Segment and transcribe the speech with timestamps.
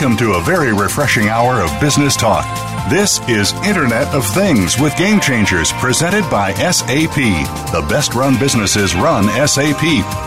[0.00, 2.44] Welcome to a very refreshing hour of business talk.
[2.88, 7.16] This is Internet of Things with Game Changers presented by SAP.
[7.16, 9.82] The best run businesses run SAP.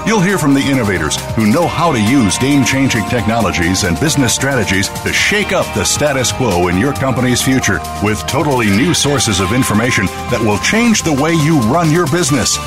[0.05, 4.35] You'll hear from the innovators who know how to use game changing technologies and business
[4.35, 9.39] strategies to shake up the status quo in your company's future with totally new sources
[9.39, 12.57] of information that will change the way you run your business.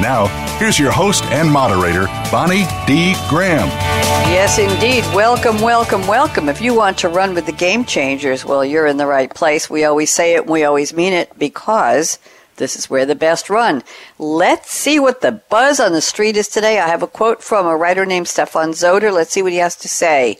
[0.00, 0.28] Now,
[0.58, 3.14] here's your host and moderator, Bonnie D.
[3.28, 3.68] Graham.
[4.28, 5.04] Yes, indeed.
[5.14, 6.48] Welcome, welcome, welcome.
[6.48, 9.70] If you want to run with the game changers, well, you're in the right place.
[9.70, 12.18] We always say it and we always mean it because
[12.56, 13.82] this is where the best run.
[14.18, 16.78] Let's see what the buzz on the street is today.
[16.80, 19.12] I have a quote from a writer named Stefan Zoder.
[19.12, 20.38] Let's see what he has to say.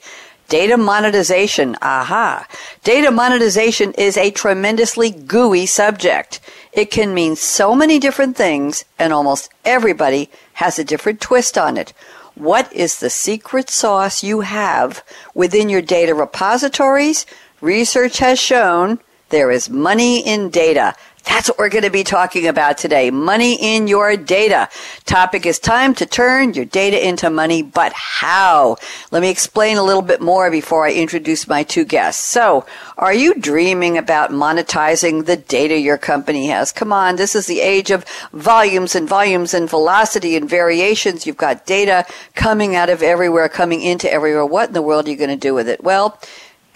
[0.49, 1.77] Data monetization.
[1.83, 2.47] Aha.
[2.85, 6.41] Data monetization is a tremendously gooey subject.
[6.73, 11.77] It can mean so many different things, and almost everybody has a different twist on
[11.77, 11.93] it.
[12.37, 15.03] What is the secret sauce you have
[15.35, 17.25] within your data repositories?
[17.63, 20.95] Research has shown there is money in data.
[21.27, 23.11] That's what we're going to be talking about today.
[23.11, 24.69] Money in your data.
[25.05, 28.77] Topic is time to turn your data into money, but how?
[29.11, 32.23] Let me explain a little bit more before I introduce my two guests.
[32.23, 32.65] So,
[32.97, 36.71] are you dreaming about monetizing the data your company has?
[36.71, 41.27] Come on, this is the age of volumes and volumes and velocity and variations.
[41.27, 44.47] You've got data coming out of everywhere, coming into everywhere.
[44.47, 45.83] What in the world are you going to do with it?
[45.83, 46.19] Well,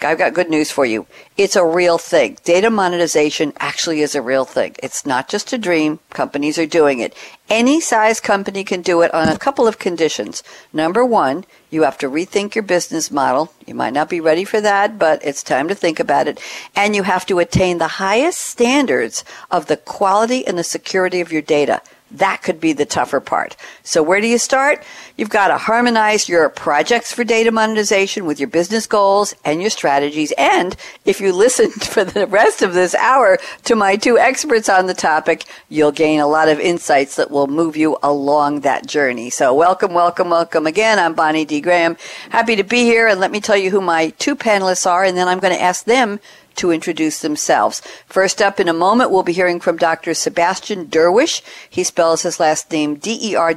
[0.03, 1.05] I've got good news for you.
[1.37, 2.37] It's a real thing.
[2.43, 4.75] Data monetization actually is a real thing.
[4.81, 5.99] It's not just a dream.
[6.09, 7.15] Companies are doing it.
[7.49, 10.43] Any size company can do it on a couple of conditions.
[10.71, 13.53] Number one, you have to rethink your business model.
[13.65, 16.39] You might not be ready for that, but it's time to think about it.
[16.75, 21.31] And you have to attain the highest standards of the quality and the security of
[21.31, 21.81] your data.
[22.13, 23.55] That could be the tougher part.
[23.83, 24.83] So where do you start?
[25.15, 29.69] You've got to harmonize your projects for data monetization with your business goals and your
[29.69, 30.33] strategies.
[30.37, 34.87] And if you listen for the rest of this hour to my two experts on
[34.87, 39.29] the topic, you'll gain a lot of insights that will move you along that journey.
[39.29, 40.99] So welcome, welcome, welcome again.
[40.99, 41.61] I'm Bonnie D.
[41.61, 41.95] Graham.
[42.29, 43.07] Happy to be here.
[43.07, 45.05] And let me tell you who my two panelists are.
[45.05, 46.19] And then I'm going to ask them
[46.55, 47.81] to introduce themselves.
[48.05, 50.13] First up in a moment, we'll be hearing from Dr.
[50.13, 51.41] Sebastian Derwisch.
[51.69, 53.51] He spells his last name D-E-R-W-I-S-C-H.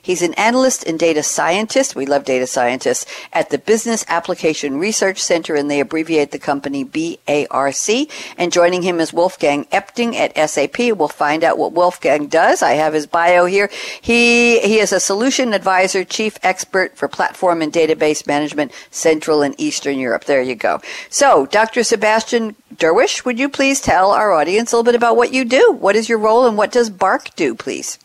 [0.00, 1.94] He's an analyst and data scientist.
[1.96, 6.84] We love data scientists at the Business Application Research Center, and they abbreviate the company
[6.84, 8.08] BARC.
[8.36, 10.78] And joining him is Wolfgang Epting at SAP.
[10.96, 12.62] We'll find out what Wolfgang does.
[12.62, 13.70] I have his bio here.
[14.00, 19.54] He, he is a solution advisor, chief expert for platform and database management, Central and
[19.58, 20.24] Eastern Europe.
[20.24, 20.80] There you go.
[21.08, 21.82] So, Dr.
[21.82, 25.72] Sebastian Derwisch, would you please tell our audience a little bit about what you do?
[25.72, 27.98] What is your role and what does BARC do, please?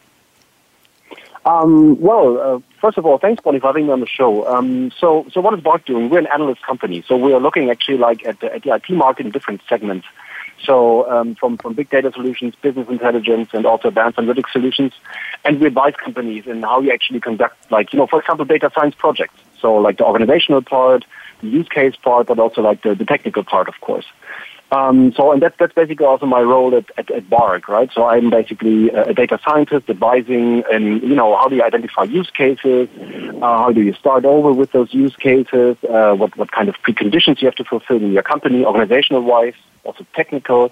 [1.46, 4.47] Um, well, uh, first of all, thanks, Bonnie, for having me on the show.
[4.47, 6.09] Um, so, so what is BARC doing?
[6.09, 8.90] We're an analyst company, so we are looking actually like at the, at the IT
[8.90, 10.07] market in different segments.
[10.63, 14.94] So, um, from from big data solutions, business intelligence, and also advanced analytics solutions,
[15.44, 18.72] and we advise companies in how you actually conduct, like you know, for example, data
[18.73, 19.35] science projects.
[19.59, 21.06] So, like the organizational part,
[21.41, 24.06] the use case part, but also like the, the technical part, of course.
[24.75, 27.29] Um, so, and that, that's basically also my role at, at, at
[27.69, 27.89] right?
[27.93, 32.29] So I'm basically a data scientist advising and, you know, how do you identify use
[32.29, 32.89] cases?
[32.97, 35.77] Uh, how do you start over with those use cases?
[35.83, 39.53] Uh, what, what kind of preconditions you have to fulfill in your company, organizational wise,
[39.85, 40.71] also technical.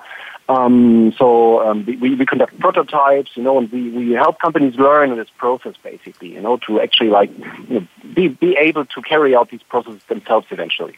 [0.50, 5.12] Um, so um, we, we conduct prototypes, you know, and we, we help companies learn
[5.12, 7.30] in this process, basically, you know, to actually like
[7.70, 10.98] you know, be be able to carry out these processes themselves eventually.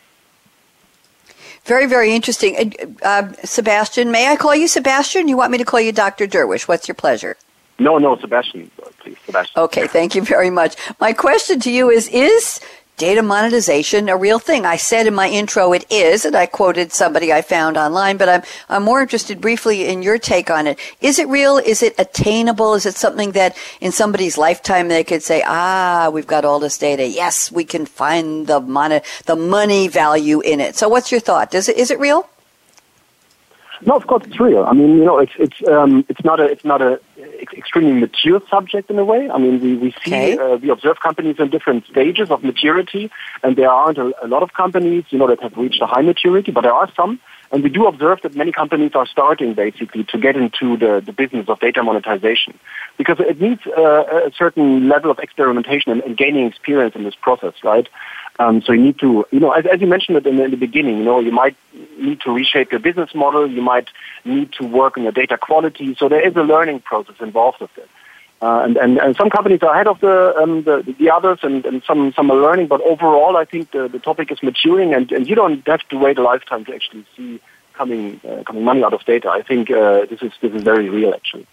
[1.66, 2.74] Very, very interesting.
[3.02, 5.28] Uh, Sebastian, may I call you Sebastian?
[5.28, 6.28] You want me to call you Dr.
[6.28, 6.68] Derwisch?
[6.68, 7.36] What's your pleasure?
[7.80, 9.64] No, no, Sebastian, please, Sebastian.
[9.64, 10.76] Okay, thank you very much.
[11.02, 12.62] My question to you is: Is
[12.97, 14.66] data monetization a real thing?
[14.66, 18.29] I said in my intro it is, and I quoted somebody I found online, but
[18.29, 20.79] I'm, I'm more interested briefly in your take on it.
[21.01, 21.57] Is it real?
[21.57, 22.73] Is it attainable?
[22.73, 26.78] Is it something that in somebody's lifetime they could say, ah, we've got all this
[26.78, 27.05] data.
[27.08, 30.75] Yes, we can find the money, the money value in it.
[30.75, 31.53] So what's your thought?
[31.53, 32.29] Is it, is it real?
[33.81, 34.64] No, of course it's real.
[34.64, 36.99] I mean, you know, it's it's um, it's not a it's not a
[37.53, 39.30] extremely mature subject in a way.
[39.30, 40.38] I mean, we we see okay.
[40.38, 43.12] uh, we observe companies in different stages of maturity,
[43.44, 46.02] and there aren't a, a lot of companies, you know, that have reached a high
[46.02, 47.20] maturity, but there are some.
[47.52, 51.14] And we do observe that many companies are starting basically to get into the, the
[51.14, 52.59] business of data monetization
[52.97, 57.16] because it needs uh, a certain level of experimentation and, and gaining experience in this
[57.16, 57.88] process, right?
[58.37, 60.58] Um, so you need to, you know, as, as you mentioned it in, in, the
[60.58, 61.55] beginning, you know, you might
[61.97, 63.49] need to reshape your business model.
[63.49, 63.90] You might
[64.26, 65.96] need to work on your data quality.
[65.96, 67.90] So there is a learning process involved with it.
[68.41, 71.66] Uh, and, and, and some companies are ahead of the, um, the, the others and,
[71.66, 75.09] and some, some are learning, but overall I think the, the topic is maturing and,
[75.14, 77.40] and you don't have to wait a lifetime to actually see
[77.73, 79.29] coming, uh, coming money out of data.
[79.29, 81.47] I think uh, this, is, this is very real actually.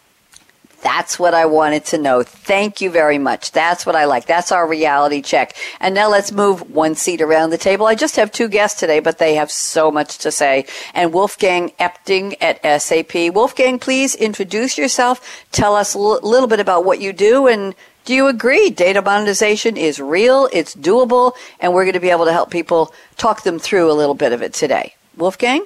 [0.82, 2.22] That's what I wanted to know.
[2.22, 3.52] Thank you very much.
[3.52, 4.26] That's what I like.
[4.26, 5.56] That's our reality check.
[5.80, 7.86] And now let's move one seat around the table.
[7.86, 10.66] I just have two guests today, but they have so much to say.
[10.92, 13.32] And Wolfgang Epting at SAP.
[13.32, 15.46] Wolfgang, please introduce yourself.
[15.52, 17.74] Tell us a little bit about what you do and
[18.04, 22.24] do you agree data monetization is real, it's doable, and we're going to be able
[22.24, 24.96] to help people talk them through a little bit of it today?
[25.16, 25.64] Wolfgang?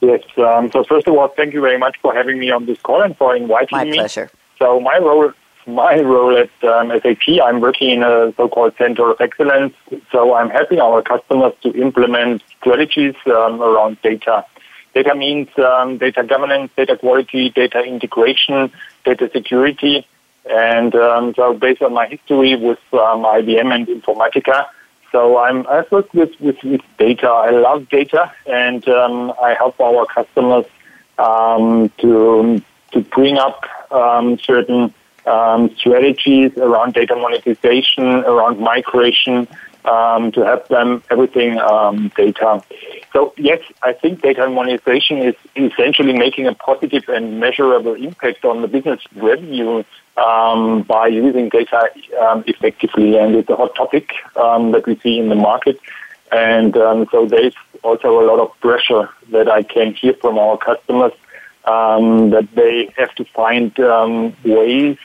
[0.00, 0.22] Yes.
[0.38, 3.02] Um, so first of all, thank you very much for having me on this call
[3.02, 3.90] and for inviting my me.
[3.90, 4.30] My pleasure.
[4.58, 5.32] So my role,
[5.66, 9.74] my role at um, SAP, I'm working in a so-called center of excellence.
[10.10, 14.44] So I'm helping our customers to implement strategies um, around data.
[14.94, 18.72] Data means um, data governance, data quality, data integration,
[19.04, 20.06] data security.
[20.50, 24.66] And um, so based on my history with um, IBM and Informatica,
[25.12, 27.28] so I'm, I work with, with, with data.
[27.28, 30.66] I love data, and um, I help our customers
[31.18, 32.62] um, to
[32.92, 34.92] to bring up um, certain
[35.26, 39.46] um, strategies around data monetization, around migration,
[39.84, 42.62] um, to help them everything um, data.
[43.12, 48.62] So yes, I think data monetization is essentially making a positive and measurable impact on
[48.62, 49.84] the business revenue
[50.16, 51.90] um, by using data
[52.20, 55.78] um, effectively, and it's a hot topic um, that we see in the market.
[56.32, 60.56] And um, so there's also a lot of pressure that I can hear from our
[60.56, 61.12] customers
[61.64, 64.96] um, that they have to find um, ways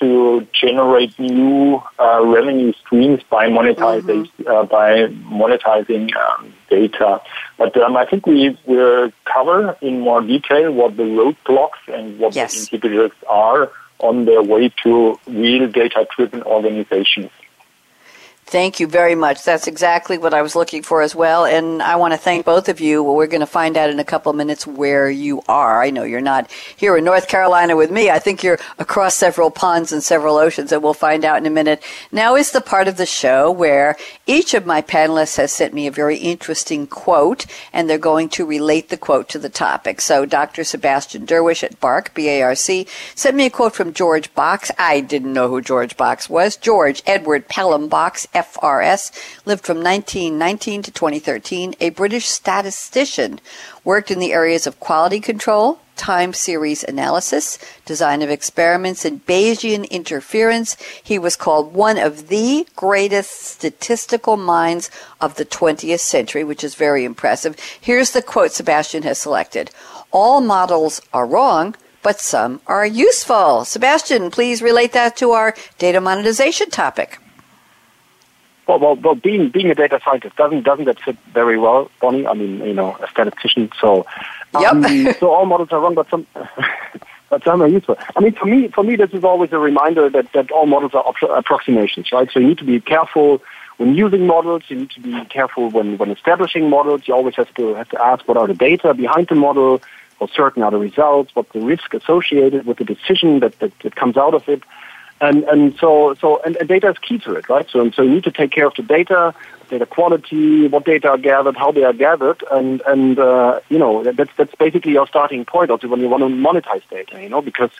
[0.00, 4.48] to generate new uh, revenue streams by monetizing mm-hmm.
[4.48, 5.06] uh, by
[5.40, 7.20] monetizing um, data.
[7.58, 12.34] But um, I think we will cover in more detail what the roadblocks and what
[12.34, 12.68] yes.
[12.68, 17.30] the inhibitors are on their way to real data-driven organizations.
[18.46, 19.44] Thank you very much.
[19.44, 21.44] That's exactly what I was looking for as well.
[21.44, 23.00] And I want to thank both of you.
[23.00, 25.80] Well, we're going to find out in a couple of minutes where you are.
[25.80, 28.10] I know you're not here in North Carolina with me.
[28.10, 31.50] I think you're across several ponds and several oceans, and we'll find out in a
[31.50, 31.80] minute.
[32.10, 33.96] Now is the part of the show where
[34.26, 38.44] each of my panelists has sent me a very interesting quote, and they're going to
[38.44, 40.00] relate the quote to the topic.
[40.00, 40.64] So Dr.
[40.64, 44.72] Sebastian Derwisch at BARC, B-A-R-C, sent me a quote from George Box.
[44.76, 46.56] I didn't know who George Box was.
[46.56, 49.12] George Edward Pelham Box, FRS,
[49.44, 53.40] lived from 1919 to 2013, a British statistician,
[53.84, 59.88] worked in the areas of quality control, time series analysis, design of experiments, and Bayesian
[59.90, 60.76] interference.
[61.02, 64.90] He was called one of the greatest statistical minds
[65.20, 67.56] of the 20th century, which is very impressive.
[67.78, 69.70] Here's the quote Sebastian has selected.
[70.10, 73.66] All models are wrong, but some are useful.
[73.66, 77.18] Sebastian, please relate that to our data monetization topic.
[78.70, 82.24] Well, well, well, being being a data scientist doesn't doesn't that fit very well, Bonnie?
[82.24, 83.68] I mean, you know, a statistician.
[83.80, 84.06] So,
[84.54, 85.18] um, yep.
[85.18, 86.24] so all models are wrong, but some
[87.30, 87.98] but some are useful.
[88.14, 90.94] I mean, for me, for me, this is always a reminder that that all models
[90.94, 91.04] are
[91.36, 92.30] approximations, right?
[92.30, 93.42] So you need to be careful
[93.78, 94.62] when using models.
[94.68, 97.08] You need to be careful when when establishing models.
[97.08, 99.82] You always have to have to ask what are the data behind the model,
[100.20, 103.96] how certain are the results, what's the risk associated with the decision that that, that
[103.96, 104.62] comes out of it.
[105.20, 107.68] And, and so, so and, and data is key to it, right?
[107.70, 109.34] So, so you need to take care of the data,
[109.68, 114.02] data quality, what data are gathered, how they are gathered, and and uh, you know
[114.02, 117.42] that's that's basically your starting point also when you want to monetize data, you know,
[117.42, 117.70] because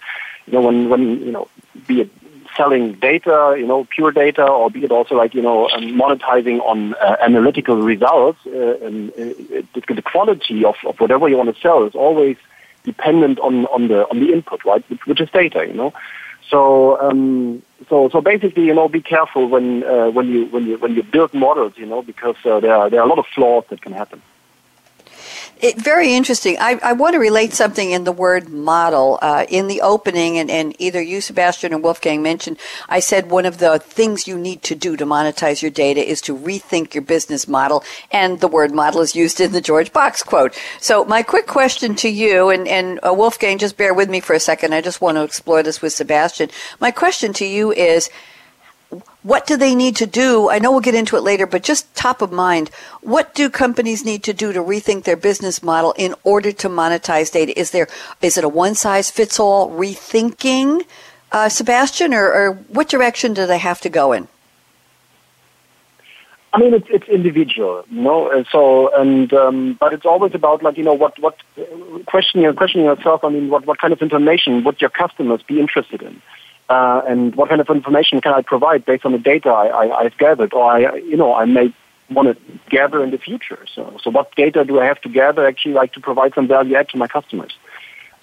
[0.46, 1.48] you know when when you know
[1.86, 2.10] be it
[2.56, 6.60] selling data, you know, pure data, or be it also like you know um, monetizing
[6.60, 11.60] on uh, analytical results, uh, and uh, the quality of, of whatever you want to
[11.60, 12.36] sell is always
[12.84, 15.92] dependent on on the on the input, right, which, which is data, you know.
[16.50, 20.78] So, um, so, so basically, you know, be careful when uh, when you when you
[20.78, 23.26] when you build models, you know, because uh, there are there are a lot of
[23.26, 24.20] flaws that can happen.
[25.60, 26.56] It, very interesting.
[26.58, 29.18] I, I, want to relate something in the word model.
[29.20, 32.56] Uh, in the opening, and, and, either you, Sebastian, or Wolfgang mentioned,
[32.88, 36.22] I said one of the things you need to do to monetize your data is
[36.22, 37.84] to rethink your business model.
[38.10, 40.58] And the word model is used in the George Box quote.
[40.80, 44.32] So, my quick question to you, and, and uh, Wolfgang, just bear with me for
[44.32, 44.72] a second.
[44.72, 46.48] I just want to explore this with Sebastian.
[46.80, 48.08] My question to you is,
[49.22, 50.48] what do they need to do?
[50.48, 52.70] I know we'll get into it later, but just top of mind,
[53.02, 57.30] what do companies need to do to rethink their business model in order to monetize
[57.30, 57.58] data?
[57.58, 57.88] Is there
[58.22, 60.84] is it a one size fits all rethinking,
[61.32, 64.26] uh, Sebastian, or, or what direction do they have to go in?
[66.52, 68.44] I mean, it's it's individual, you know.
[68.50, 71.36] So and um, but it's always about like you know what what
[72.06, 73.22] questioning questioning yourself.
[73.22, 76.20] I mean, what what kind of information would your customers be interested in,
[76.70, 80.16] uh, and what kind of information can I provide based on the data I, I've
[80.16, 81.74] gathered, or I you know I may
[82.08, 82.36] want to
[82.70, 83.66] gather in the future.
[83.74, 86.76] So so what data do I have to gather actually like to provide some value
[86.76, 87.52] add to my customers?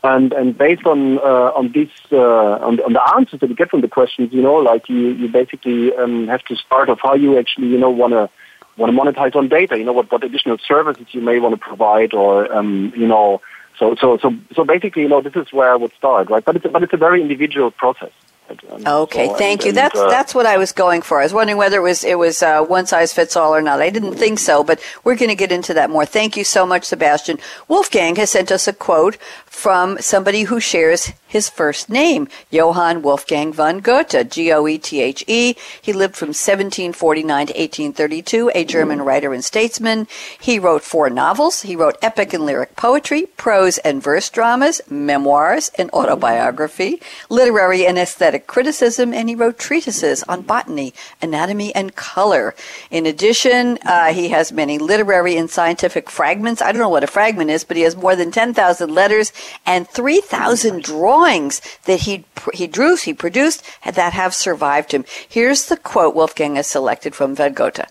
[0.01, 3.69] And and based on uh, on these uh, on, on, the answers that you get
[3.69, 7.15] from the questions, you know, like you you basically um, have to start off how
[7.15, 8.29] you actually you know want to
[8.77, 9.77] want to monetize on data.
[9.77, 13.41] You know what what additional services you may want to provide, or um, you know,
[13.77, 16.45] so so so so basically, you know, this is where I would start, right?
[16.45, 18.11] But it's but it's a very individual process.
[18.49, 19.69] Okay, so, thank and, you.
[19.69, 21.19] And, that's uh, that's what I was going for.
[21.19, 23.81] I was wondering whether it was it was uh, one size fits all or not.
[23.81, 26.05] I didn't think so, but we're going to get into that more.
[26.05, 27.39] Thank you so much, Sebastian.
[27.67, 33.51] Wolfgang has sent us a quote from somebody who shares his first name, Johann Wolfgang
[33.51, 35.55] von Goethe, G-O-E-T-H-E.
[35.81, 40.07] He lived from 1749 to 1832, a German writer and statesman.
[40.39, 41.63] He wrote four novels.
[41.63, 47.97] He wrote epic and lyric poetry, prose and verse dramas, memoirs, and autobiography, literary and
[47.97, 52.53] aesthetic criticism, and he wrote treatises on botany, anatomy, and color.
[52.91, 56.61] In addition, uh, he has many literary and scientific fragments.
[56.61, 59.31] I don't know what a fragment is, but he has more than 10,000 letters
[59.65, 65.05] and 3,000 drawings that he, he drew, he produced, that have survived him.
[65.27, 67.85] Here's the quote Wolfgang has selected from Goethe.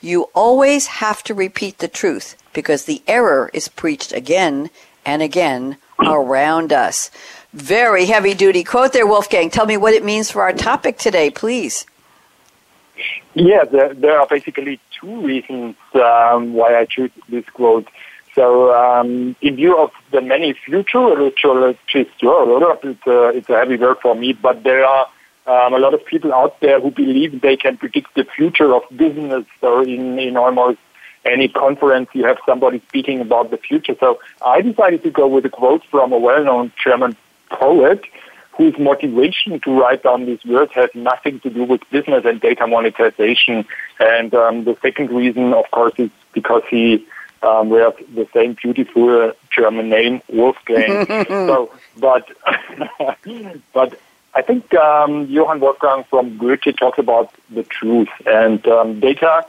[0.00, 4.70] You always have to repeat the truth because the error is preached again
[5.04, 7.10] and again around us.
[7.52, 9.50] Very heavy duty quote there, Wolfgang.
[9.50, 11.84] Tell me what it means for our topic today, please.
[13.34, 17.88] Yeah, there, there are basically two reasons um, why I choose this quote.
[18.34, 21.34] So, um, in view of the many futurologists,
[22.84, 25.08] it's a, it's a heavy word for me, but there are
[25.46, 28.82] um, a lot of people out there who believe they can predict the future of
[28.96, 29.44] business.
[29.60, 30.78] So, in, in almost
[31.24, 33.96] any conference, you have somebody speaking about the future.
[33.98, 37.16] So, I decided to go with a quote from a well-known German
[37.50, 38.04] poet
[38.56, 42.66] whose motivation to write down these words has nothing to do with business and data
[42.66, 43.64] monetization.
[43.98, 47.06] And um, the second reason, of course, is because he
[47.42, 51.06] um, we have the same beautiful German name, Wolfgang.
[51.28, 52.28] so, but,
[53.72, 53.98] but
[54.34, 59.46] I think um, Johann Wolfgang from Goethe talks about the truth and um, data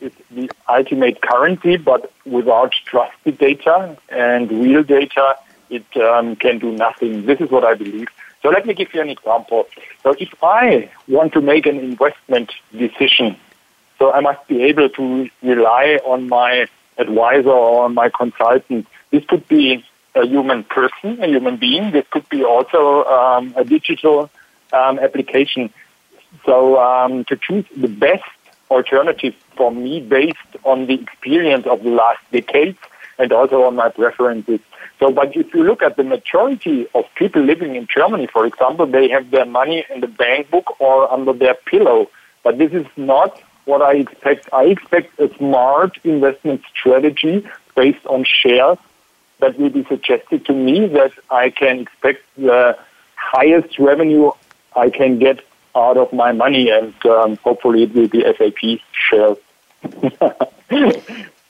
[0.00, 5.36] is the ultimate currency, but without trusted data and real data,
[5.72, 7.26] it um, can do nothing.
[7.26, 8.08] This is what I believe.
[8.42, 9.68] So let me give you an example.
[10.02, 13.36] So if I want to make an investment decision,
[13.98, 16.66] so I must be able to rely on my
[16.98, 18.86] advisor or on my consultant.
[19.10, 21.92] This could be a human person, a human being.
[21.92, 24.30] This could be also um, a digital
[24.72, 25.72] um, application.
[26.44, 28.24] So um, to choose the best
[28.70, 32.78] alternative for me based on the experience of the last decades
[33.18, 34.60] and also on my preferences.
[35.02, 38.86] So, but if you look at the majority of people living in Germany, for example,
[38.86, 42.08] they have their money in the bank book or under their pillow.
[42.44, 44.48] But this is not what I expect.
[44.52, 47.44] I expect a smart investment strategy
[47.74, 48.78] based on shares
[49.40, 52.78] that will be suggested to me that I can expect the
[53.16, 54.30] highest revenue
[54.76, 55.44] I can get
[55.74, 59.38] out of my money and um, hopefully it will be SAP shares.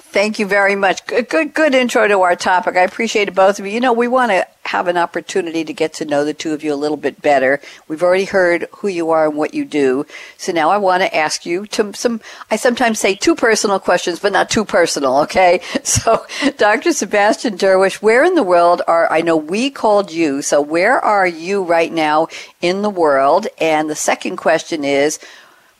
[0.00, 1.06] Thank you very much.
[1.06, 2.76] Good, good, good intro to our topic.
[2.76, 3.72] I appreciate it, both of you.
[3.72, 6.64] You know, we want to have an opportunity to get to know the two of
[6.64, 7.60] you a little bit better.
[7.86, 10.06] We've already heard who you are and what you do.
[10.36, 14.18] So now I want to ask you to some, I sometimes say two personal questions,
[14.18, 15.60] but not too personal, okay?
[15.82, 16.24] So,
[16.56, 16.92] Dr.
[16.92, 21.26] Sebastian Derwisch, where in the world are, I know we called you, so where are
[21.26, 22.28] you right now
[22.60, 23.48] in the world?
[23.60, 25.18] And the second question is,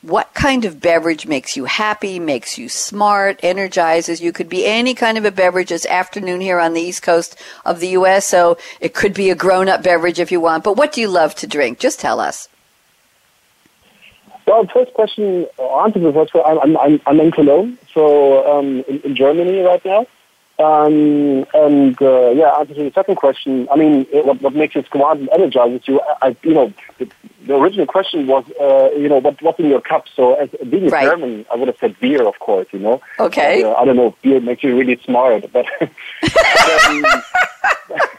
[0.01, 4.31] what kind of beverage makes you happy, makes you smart, energizes you.
[4.31, 5.71] Could be any kind of a beverage.
[5.71, 9.35] It's afternoon here on the east coast of the U.S., so it could be a
[9.35, 10.63] grown up beverage if you want.
[10.63, 11.79] But what do you love to drink?
[11.79, 12.47] Just tell us.
[14.47, 16.59] Well, first question, answer the first question.
[16.61, 20.07] I'm, I'm, I'm in Cologne, so um, in, in Germany right now.
[20.61, 25.17] Um, and uh, yeah, answering the second question, I mean, what, what makes you smart
[25.17, 25.99] and energizes you?
[26.01, 27.09] I, I you know, the,
[27.45, 30.05] the, original question was, uh, you know, what, what's in your cup?
[30.15, 30.89] So, as being a.
[30.89, 32.67] German, I would have said beer, of course.
[32.71, 33.01] You know.
[33.19, 33.63] Okay.
[33.63, 35.65] Uh, I don't know if beer makes you really smart, but.
[35.81, 37.05] um,
[37.87, 38.10] But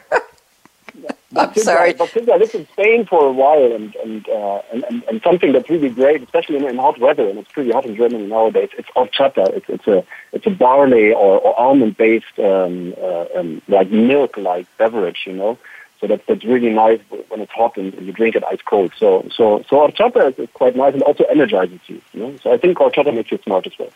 [1.37, 1.93] I'm sorry.
[1.95, 5.23] But since I lived in Spain for a while, and and, uh, and, and and
[5.23, 8.27] something that's really great, especially in, in hot weather, and it's pretty hot in Germany
[8.27, 8.71] nowadays.
[8.77, 9.49] It's horchata.
[9.57, 14.37] It's it's a it's a barley or, or almond based um, uh, um, like milk
[14.37, 15.59] like beverage, you know.
[16.01, 18.93] So that, that's really nice when it's hot and, you drink it ice cold.
[18.99, 22.03] So so so horchata is, is quite nice and also energizes you.
[22.13, 22.37] you know?
[22.43, 23.91] So I think horchata makes you smart as well.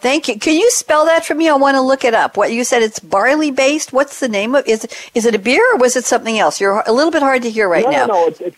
[0.00, 0.38] Thank you.
[0.38, 1.48] Can you spell that for me?
[1.48, 2.36] I want to look it up.
[2.36, 3.92] What you said it's barley based.
[3.92, 6.60] What's the name of is is it a beer or was it something else?
[6.60, 8.06] You're a little bit hard to hear right no, now.
[8.06, 8.56] No, no, it's it's,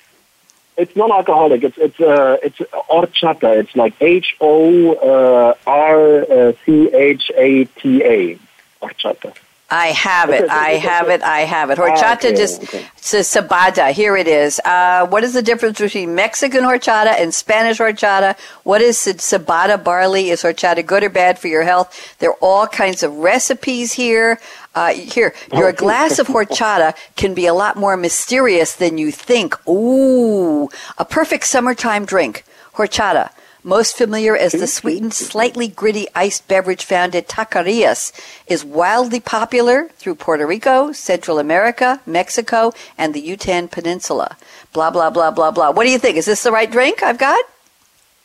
[0.77, 1.65] it's non-alcoholic.
[1.65, 3.57] It's it's uh, it's horchata.
[3.59, 8.39] It's like H O R C H A T A uh, R C H A
[8.39, 8.39] T A.
[8.81, 9.35] Horchata.
[9.73, 10.51] I have it.
[10.51, 11.23] I have it.
[11.23, 11.79] I have it.
[11.79, 12.87] Horchata okay, just okay.
[12.97, 13.91] says cebada.
[13.93, 14.61] Here it is.
[14.67, 18.39] Uh, what is the difference between Mexican horchata and Spanish horchata?
[18.65, 20.29] What is cebada barley?
[20.29, 22.17] Is horchata good or bad for your health?
[22.19, 24.39] There are all kinds of recipes here.
[24.75, 29.57] Uh, here, your glass of horchata can be a lot more mysterious than you think.
[29.67, 32.45] Ooh, a perfect summertime drink.
[32.75, 33.31] Horchata
[33.65, 38.13] most familiar as the sweetened, slightly gritty iced beverage found at taquerias,
[38.47, 44.37] is wildly popular through Puerto Rico, Central America, Mexico, and the Yucatan Peninsula.
[44.73, 45.71] Blah, blah, blah, blah, blah.
[45.71, 46.17] What do you think?
[46.17, 47.45] Is this the right drink I've got?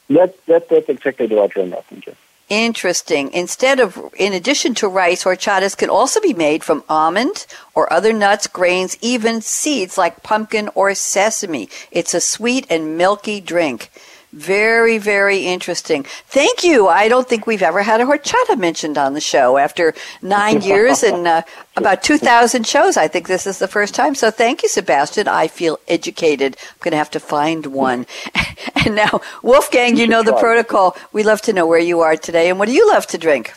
[0.10, 2.08] That, that, that's exactly the right drink, I think,
[2.50, 3.34] Interesting.
[3.34, 8.14] Instead of, in addition to rice, horchatas can also be made from almond or other
[8.14, 11.68] nuts, grains, even seeds like pumpkin or sesame.
[11.92, 13.92] It's a sweet and milky drink.
[14.34, 16.04] Very, very interesting.
[16.04, 16.88] Thank you.
[16.88, 21.02] I don't think we've ever had a horchata mentioned on the show after nine years
[21.02, 21.44] and uh,
[21.78, 22.98] about 2,000 shows.
[22.98, 24.16] I think this is the first time.
[24.16, 25.30] So thank you, Sebastian.
[25.30, 26.58] I feel educated.
[26.60, 28.06] I'm going to have to find one.
[28.86, 30.98] and now, Wolfgang, you know the protocol.
[31.14, 33.54] We love to know where you are today and what do you love to drink?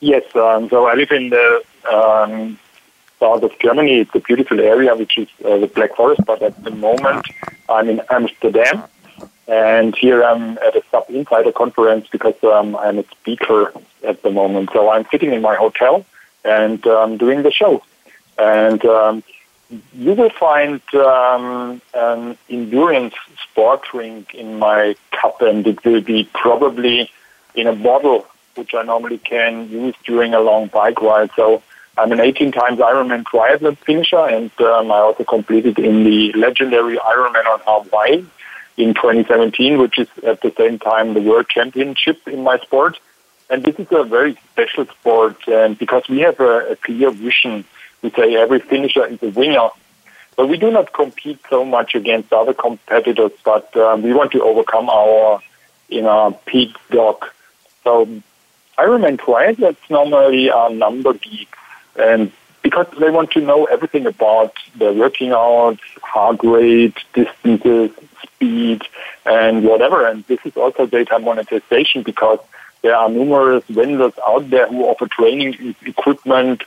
[0.00, 2.58] Yes, um, so I live in the um,
[3.20, 4.00] south of Germany.
[4.00, 7.26] It's a beautiful area, which is uh, the Black Forest, but at the moment
[7.68, 8.84] I'm in Amsterdam.
[9.46, 13.72] And here I'm at a SAP Insider conference because um, I'm a speaker
[14.02, 14.70] at the moment.
[14.72, 16.06] So I'm sitting in my hotel
[16.44, 17.82] and um, doing the show.
[18.38, 19.22] And um,
[19.94, 26.28] you will find um, an endurance sport drink in my cup, and it will be
[26.34, 27.10] probably
[27.54, 31.30] in a bottle, which I normally can use during a long bike ride.
[31.36, 31.62] So
[31.96, 36.96] I'm an 18 times Ironman triathlon finisher, and um, I also competed in the legendary
[36.96, 38.24] Ironman on Hawaii
[38.76, 42.98] in 2017, which is at the same time the World Championship in my sport.
[43.50, 47.64] And this is a very special sport, and because we have a, a clear vision,
[48.02, 49.68] we say every finisher is a winner.
[50.36, 54.42] But we do not compete so much against other competitors, but um, we want to
[54.42, 55.40] overcome our
[55.88, 57.24] you know, peak dog.
[57.84, 58.06] So
[58.78, 61.58] Ironman triathletes normally are number geeks,
[61.96, 62.32] and
[62.62, 67.90] because they want to know everything about the working out, heart rate, distances,
[68.44, 68.82] speed,
[69.24, 70.06] and whatever.
[70.06, 72.38] And this is also data monetization because
[72.82, 76.64] there are numerous vendors out there who offer training equipment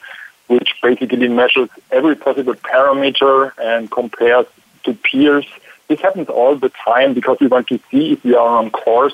[0.48, 4.46] which basically measures every possible parameter and compares
[4.86, 5.46] to peers.
[5.90, 9.14] This happens all the time because we want to see if we are on course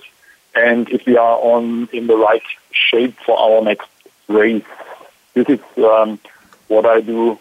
[0.54, 3.90] and if we are on in the right shape for our next
[4.28, 4.64] race.
[5.34, 6.20] This is um,
[6.68, 7.40] what I do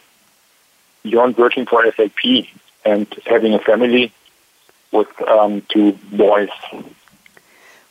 [1.03, 2.47] beyond working for SAP
[2.87, 4.11] and having a family
[4.93, 6.51] with um, two boys.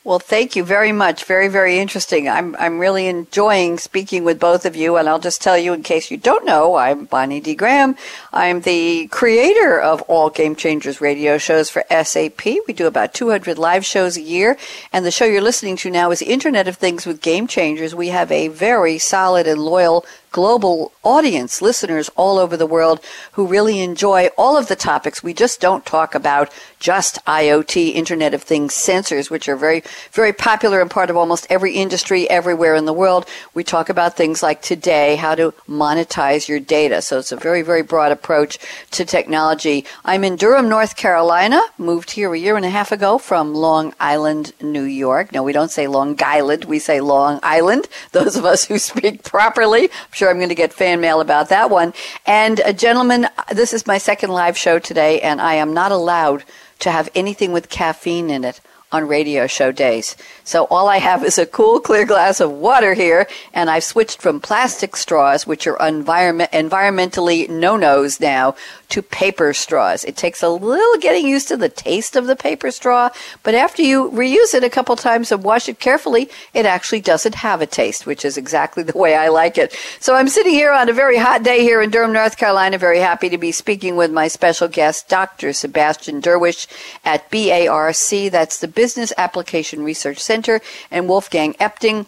[0.04, 1.26] Well, thank you very much.
[1.26, 2.28] Very, very interesting.
[2.28, 4.98] I'm, I'm really enjoying speaking with both of you.
[4.98, 7.54] And I'll just tell you, in case you don't know, I'm Bonnie D.
[7.54, 7.96] Graham.
[8.34, 12.44] I'm the creator of all Game Changers radio shows for SAP.
[12.46, 14.58] We do about 200 live shows a year.
[14.92, 17.94] And the show you're listening to now is Internet of Things with Game Changers.
[17.94, 23.00] We have a very solid and loyal global audience, listeners all over the world
[23.34, 25.22] who really enjoy all of the topics.
[25.22, 30.34] We just don't talk about just IoT, Internet of Things sensors, which are very, very
[30.34, 33.28] popular and part of almost every industry everywhere in the world.
[33.54, 37.02] We talk about things like today, how to monetize your data.
[37.02, 38.58] So it's a very, very broad approach
[38.92, 39.86] to technology.
[40.06, 43.94] I'm in Durham, North Carolina, moved here a year and a half ago from Long
[44.00, 45.32] Island, New York.
[45.32, 47.88] No, we don't say Long Island, we say Long Island.
[48.12, 49.90] Those of us who speak properly,
[50.22, 51.96] sure I'm going to get fan mail about that one.
[52.28, 55.92] And uh, a gentleman, this is my second live show today, and I am not
[55.92, 56.44] allowed
[56.78, 60.16] to have anything with caffeine in it on radio show days.
[60.44, 64.22] So all I have is a cool, clear glass of water here, and I've switched
[64.22, 68.56] from plastic straws, which are environment, environmentally no-nos now,
[68.90, 70.04] to paper straws.
[70.04, 73.10] It takes a little getting used to the taste of the paper straw,
[73.44, 77.36] but after you reuse it a couple times and wash it carefully, it actually doesn't
[77.36, 79.76] have a taste, which is exactly the way I like it.
[80.00, 83.00] So I'm sitting here on a very hot day here in Durham, North Carolina, very
[83.00, 85.54] happy to be speaking with my special guest, Dr.
[85.54, 86.68] Sebastian Derwisch
[87.06, 88.32] at BARC.
[88.32, 92.08] That's the Business Application Research Center, and Wolfgang Epting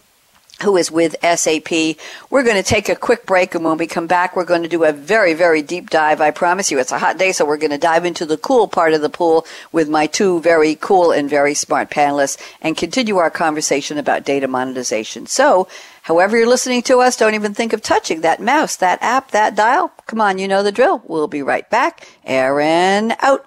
[0.62, 1.96] who is with SAP.
[2.30, 4.68] We're going to take a quick break, and when we come back, we're going to
[4.68, 6.20] do a very, very deep dive.
[6.20, 8.66] I promise you, it's a hot day, so we're going to dive into the cool
[8.66, 13.18] part of the pool with my two very cool and very smart panelists and continue
[13.18, 15.26] our conversation about data monetization.
[15.26, 15.68] So,
[16.02, 19.54] however you're listening to us, don't even think of touching that mouse, that app, that
[19.54, 19.92] dial.
[20.06, 21.02] Come on, you know the drill.
[21.06, 22.08] We'll be right back.
[22.24, 23.46] Aaron out.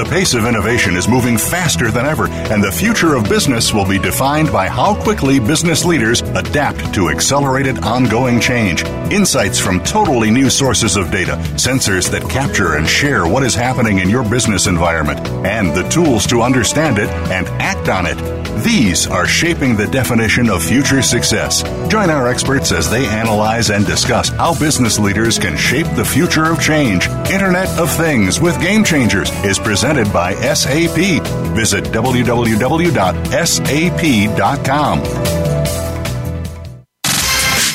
[0.00, 3.86] The pace of innovation is moving faster than ever, and the future of business will
[3.86, 8.82] be defined by how quickly business leaders adapt to accelerated ongoing change.
[9.12, 13.98] Insights from totally new sources of data, sensors that capture and share what is happening
[13.98, 18.16] in your business environment, and the tools to understand it and act on it.
[18.64, 21.62] These are shaping the definition of future success.
[21.88, 26.50] Join our experts as they analyze and discuss how business leaders can shape the future
[26.50, 27.06] of change.
[27.30, 31.20] Internet of Things with Game Changers is presented presented by SAP.
[31.54, 32.60] Visit www.sap.com.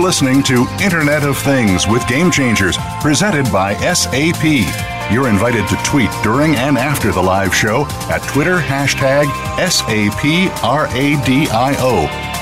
[0.00, 4.44] Listening to Internet of Things with Game Changers, presented by SAP.
[5.12, 10.58] You're invited to tweet during and after the live show at Twitter hashtag SAPRADIO.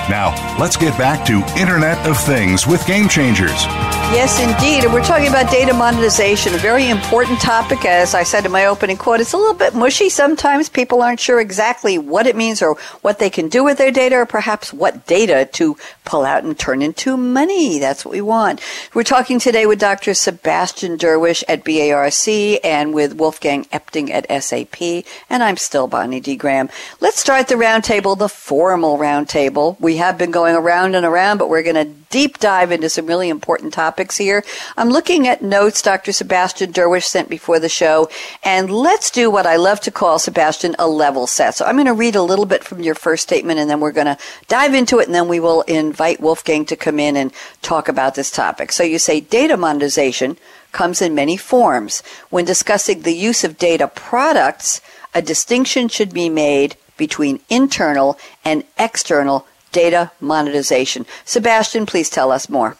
[0.08, 3.64] Now, let's get back to Internet of Things with Game Changers.
[4.12, 4.84] Yes, indeed.
[4.84, 7.84] And we're talking about data monetization, a very important topic.
[7.84, 10.68] As I said in my opening quote, it's a little bit mushy sometimes.
[10.68, 14.16] People aren't sure exactly what it means or what they can do with their data
[14.16, 17.78] or perhaps what data to pull out and turn into money.
[17.78, 18.60] That's what we want.
[18.94, 20.14] We're talking today with Dr.
[20.14, 25.04] Sebastian Derwisch at BARC and with Wolfgang Epting at SAP.
[25.28, 26.36] And I'm still Bonnie D.
[26.36, 26.70] Graham.
[27.00, 29.78] Let's start the roundtable, the formal roundtable.
[29.80, 33.06] We have been going around and around, but we're going to deep dive into some
[33.06, 34.44] really important topics here.
[34.76, 36.12] I'm looking at notes Dr.
[36.12, 38.08] Sebastian Derwisch sent before the show,
[38.42, 41.54] and let's do what I love to call, Sebastian, a level set.
[41.54, 43.92] So I'm going to read a little bit from your first statement, and then we're
[43.92, 47.32] going to dive into it, and then we will invite Wolfgang to come in and
[47.62, 48.72] talk about this topic.
[48.72, 50.36] So you say data monetization
[50.72, 52.02] comes in many forms.
[52.30, 54.80] When discussing the use of data products,
[55.14, 61.04] a distinction should be made between internal and external data monetization.
[61.26, 62.76] Sebastian, please tell us more.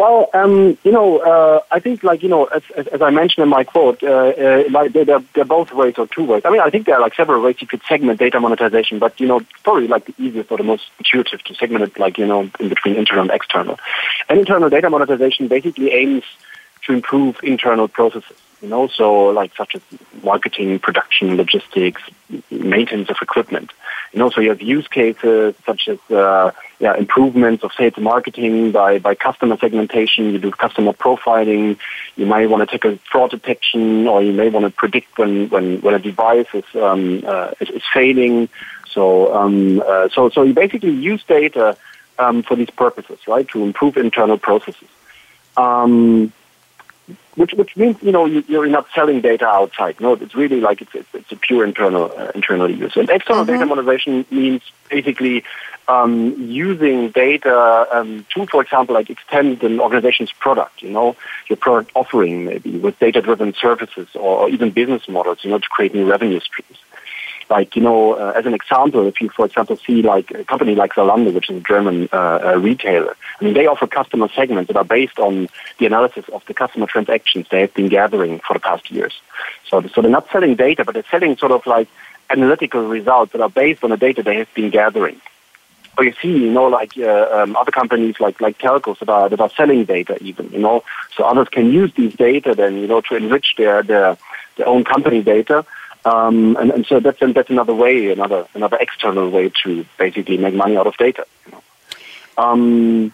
[0.00, 3.42] Well, um, you know, uh, I think, like you know, as, as, as I mentioned
[3.42, 6.42] in my quote, uh, uh, like they're, they're both ways or two ways.
[6.46, 9.20] I mean, I think there are like several ways you could segment data monetization, but
[9.20, 12.26] you know, probably like the easiest or the most intuitive to segment it, like you
[12.26, 13.78] know, in between internal and external.
[14.30, 16.24] And internal data monetization basically aims
[16.86, 18.38] to improve internal processes.
[18.62, 19.82] You know, so like such as
[20.22, 22.02] marketing, production, logistics,
[22.50, 23.72] maintenance of equipment.
[24.12, 28.04] You know, so you have use cases such as uh, yeah, improvements of sales and
[28.04, 30.32] marketing by, by customer segmentation.
[30.32, 31.78] You do customer profiling.
[32.16, 35.48] You might want to take a fraud detection, or you may want to predict when,
[35.48, 38.48] when, when a device is, um, uh, is, is, failing.
[38.90, 41.76] So, um, uh, so, so you basically use data
[42.18, 44.88] um, for these purposes, right, to improve internal processes.
[45.56, 46.32] Um,
[47.36, 50.00] which which means you know you, are not selling data outside.
[50.00, 52.96] No, it's really like it's it's, it's a pure internal uh, internal use.
[52.96, 53.52] And external mm-hmm.
[53.52, 55.44] data monetization means basically
[55.88, 60.82] um, using data um, to, for example, like extend an organization's product.
[60.82, 61.16] You know,
[61.48, 65.38] your product offering maybe with data-driven services or, or even business models.
[65.42, 66.78] You know, to create new revenue streams.
[67.50, 70.76] Like, you know, uh, as an example, if you, for example, see like a company
[70.76, 74.68] like Zalando, which is a German uh, uh, retailer, I mean, they offer customer segments
[74.68, 78.54] that are based on the analysis of the customer transactions they have been gathering for
[78.54, 79.20] the past years.
[79.66, 81.88] So, so they're not selling data, but they're selling sort of like
[82.30, 85.20] analytical results that are based on the data they have been gathering.
[85.98, 89.28] Or you see, you know, like uh, um, other companies like like telcos that are
[89.28, 90.84] that are selling data, even, you know,
[91.16, 94.16] so others can use these data then, you know, to enrich their their,
[94.56, 95.66] their own company data
[96.04, 100.54] um, and, and, so that's that's another way, another another external way to basically make
[100.54, 101.26] money out of data.
[102.38, 103.12] Um,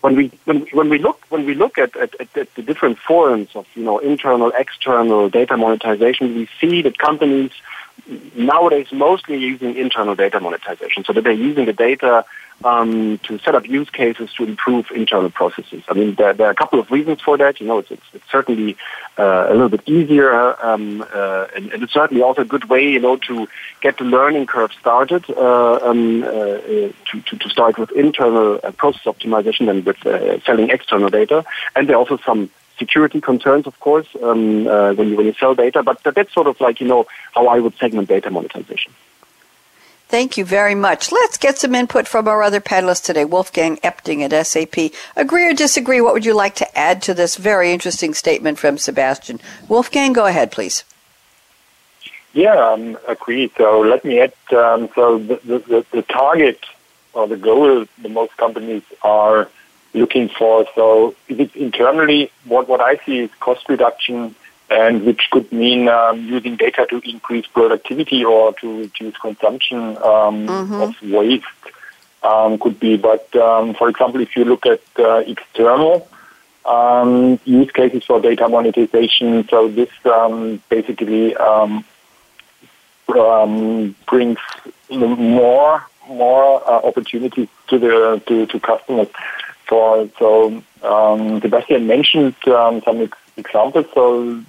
[0.00, 3.48] when we when, when we look when we look at, at, at, the different forms
[3.54, 7.50] of you know internal external data monetization, we see that companies
[8.34, 12.24] nowadays mostly using internal data monetization, so that they're using the data
[12.64, 15.82] um, to set up use cases to improve internal processes.
[15.88, 17.60] I mean, there, there are a couple of reasons for that.
[17.60, 18.76] You know, it's, it's, it's certainly
[19.16, 20.32] uh, a little bit easier,
[20.64, 23.48] um, uh, and, and, it's certainly also a good way, you know, to
[23.80, 26.92] get the learning curve started, uh, um, uh, to,
[27.26, 31.44] to, to, start with internal uh, process optimization than with uh, selling external data.
[31.76, 35.54] And there are also some security concerns, of course, um, when you when you sell
[35.54, 35.82] data.
[35.82, 38.92] But that's sort of like you know how I would segment data monetization.
[40.08, 41.12] Thank you very much.
[41.12, 43.26] Let's get some input from our other panelists today.
[43.26, 44.90] Wolfgang Epting at SAP.
[45.14, 46.00] Agree or disagree?
[46.00, 49.38] What would you like to add to this very interesting statement from Sebastian?
[49.68, 50.84] Wolfgang, go ahead, please.
[52.32, 53.52] Yeah, um, agree.
[53.58, 54.32] So let me add.
[54.50, 56.64] Um, so the, the, the target
[57.12, 59.50] or the goal the most companies are
[59.94, 60.66] looking for.
[60.74, 64.34] So if it's internally, what what I see is cost reduction
[64.70, 70.46] and which could mean um, using data to increase productivity or to reduce consumption um,
[70.46, 70.74] mm-hmm.
[70.74, 71.46] of waste
[72.22, 72.96] um, could be.
[72.96, 76.08] But um, for example, if you look at uh, external
[76.66, 81.34] um, use cases for data monetization, so this um, basically
[84.06, 84.38] brings
[84.90, 89.08] more more uh, opportunities to the to, to customers.
[89.68, 93.86] For so Sebastian mentioned um, some ex- examples.
[93.94, 94.42] So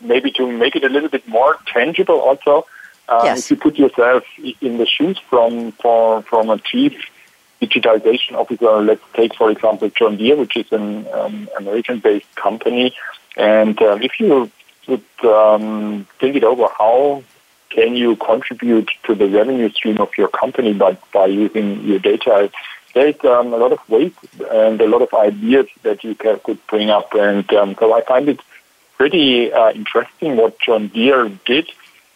[0.00, 2.66] maybe to make it a little bit more tangible also,
[3.08, 3.38] um, yes.
[3.38, 4.24] if you put yourself
[4.60, 6.92] in the shoes from for, from a chief
[7.60, 12.94] digitization officer, let's take for example John Deere, which is an um, American-based company,
[13.36, 14.50] and um, if you
[14.88, 17.22] would um, think it over, how
[17.70, 22.50] can you contribute to the revenue stream of your company by by using your data?
[22.94, 24.14] There's um, a lot of weight
[24.50, 28.02] and a lot of ideas that you can, could bring up, and um, so I
[28.02, 28.40] find it
[28.96, 31.68] pretty uh, interesting what John Deere did.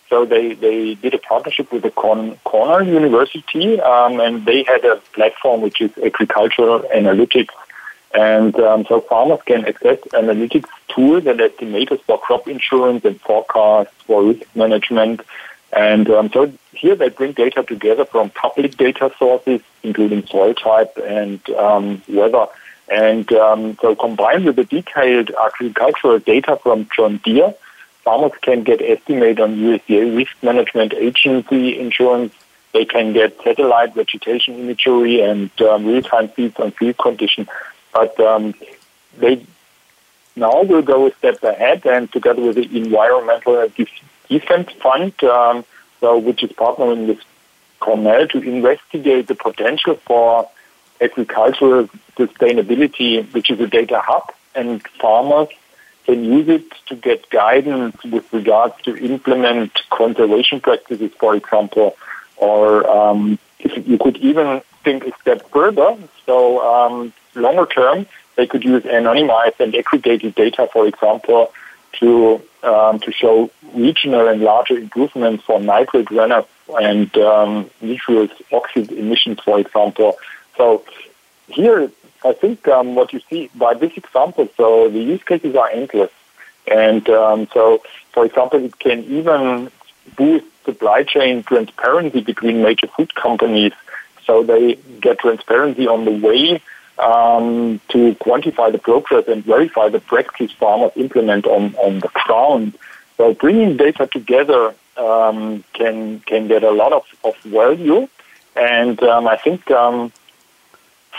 [0.08, 4.96] So they, they did a partnership with the Cornell University, um, and they had a
[5.12, 7.52] platform which is agricultural analytics.
[8.14, 13.92] And um, so farmers can access analytics tools and estimators for crop insurance and forecasts
[14.06, 15.20] for risk management.
[15.72, 20.96] And um, so here they bring data together from public data sources, including soil type
[20.96, 22.46] and um, weather
[22.90, 27.54] and um, so combined with the detailed agricultural data from John Deere,
[28.02, 32.32] farmers can get estimate on USDA risk management agency insurance.
[32.72, 37.48] They can get satellite vegetation imagery and um, real-time feeds on field condition.
[37.92, 38.54] But um,
[39.18, 39.44] they
[40.36, 43.58] now will go a step ahead and together with the Environmental
[44.28, 45.64] Defense Fund, um,
[46.00, 47.18] so which is partnering with
[47.80, 50.48] Cornell to investigate the potential for
[51.00, 55.48] agricultural sustainability, which is a data hub, and farmers
[56.04, 61.96] can use it to get guidance with regards to implement conservation practices, for example,
[62.36, 65.96] or um, you could even think a step further.
[66.24, 71.52] So um, longer term, they could use anonymized and aggregated data, for example,
[72.00, 76.46] to um, to show regional and larger improvements for nitrate runoff
[76.80, 80.18] and um, nitrous oxide emissions, for example,
[80.58, 80.84] so
[81.46, 81.90] here,
[82.24, 86.10] I think um, what you see by this example, so the use cases are endless.
[86.70, 87.82] And um, so,
[88.12, 89.70] for example, it can even
[90.16, 93.72] boost supply chain transparency between major food companies.
[94.26, 96.60] So they get transparency on the way
[96.98, 102.78] um, to quantify the progress and verify the practice farmers implement on, on the ground.
[103.16, 108.08] So bringing data together um, can can get a lot of, of value.
[108.56, 110.12] And um, I think um,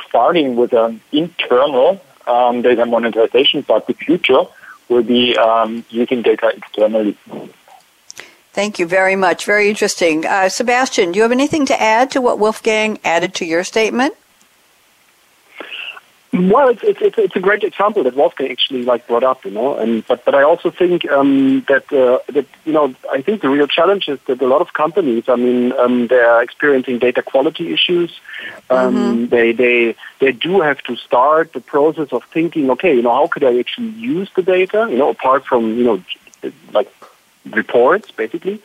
[0.08, 4.44] starting with an internal um, data monetization, but the future
[4.90, 7.18] will be um, using data externally.
[8.52, 9.46] Thank you very much.
[9.46, 10.26] Very interesting.
[10.26, 14.16] Uh, Sebastian, do you have anything to add to what Wolfgang added to your statement?
[16.32, 19.76] Well, it's, it's, it's a great example that Wolfgang actually like brought up, you know.
[19.76, 23.50] And but but I also think um, that uh, that you know I think the
[23.50, 27.24] real challenge is that a lot of companies, I mean, um, they are experiencing data
[27.24, 28.20] quality issues.
[28.70, 29.26] Um, mm-hmm.
[29.26, 33.28] They they they do have to start the process of thinking, okay, you know, how
[33.28, 34.88] could I actually use the data?
[34.88, 36.04] You know, apart from you know
[36.74, 36.92] like
[37.46, 38.62] reports, basically.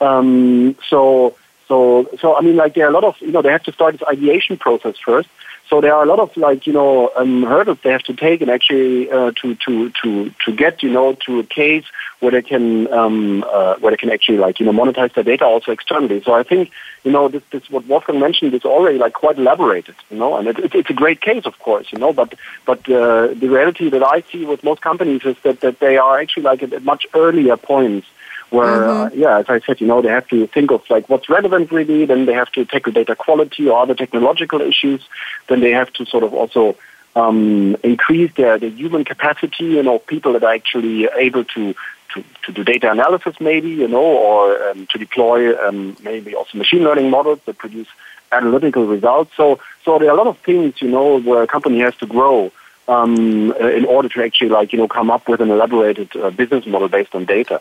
[0.00, 1.34] Um, so
[1.68, 3.72] So, so I mean, like there are a lot of, you know, they have to
[3.72, 5.28] start this ideation process first.
[5.68, 8.40] So there are a lot of like, you know, um, hurdles they have to take
[8.40, 11.84] and actually uh, to to to to get, you know, to a case
[12.20, 15.44] where they can um, uh, where they can actually like, you know, monetize their data
[15.44, 16.22] also externally.
[16.22, 16.70] So I think,
[17.04, 20.48] you know, this this what Wolfgang mentioned is already like quite elaborated, you know, and
[20.48, 23.90] it, it, it's a great case, of course, you know, but but uh, the reality
[23.90, 26.82] that I see with most companies is that that they are actually like at, at
[26.82, 28.06] much earlier points
[28.50, 29.06] where, mm-hmm.
[29.06, 31.70] uh, yeah, as I said, you know, they have to think of like what's relevant
[31.70, 35.06] really, then they have to tackle data quality or other technological issues,
[35.48, 36.76] then they have to sort of also
[37.16, 41.74] um, increase their, their human capacity, you know, people that are actually able to,
[42.14, 46.56] to, to do data analysis maybe, you know, or um, to deploy um, maybe also
[46.56, 47.88] machine learning models that produce
[48.32, 49.32] analytical results.
[49.36, 52.06] So, so there are a lot of things, you know, where a company has to
[52.06, 52.52] grow
[52.86, 56.66] um, in order to actually like, you know, come up with an elaborated uh, business
[56.66, 57.60] model based on data.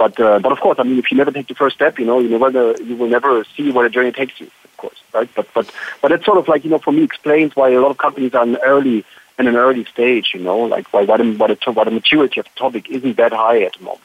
[0.00, 2.06] But uh, but of course, I mean, if you never take the first step, you
[2.06, 4.46] know, you never you will never see where the journey takes you.
[4.64, 5.28] Of course, right?
[5.36, 7.90] But but but it's sort of like you know, for me, explains why a lot
[7.90, 9.04] of companies are in early
[9.38, 10.30] in an early stage.
[10.32, 13.18] You know, like why why the why the, why the maturity of the topic isn't
[13.18, 14.00] that high at the moment.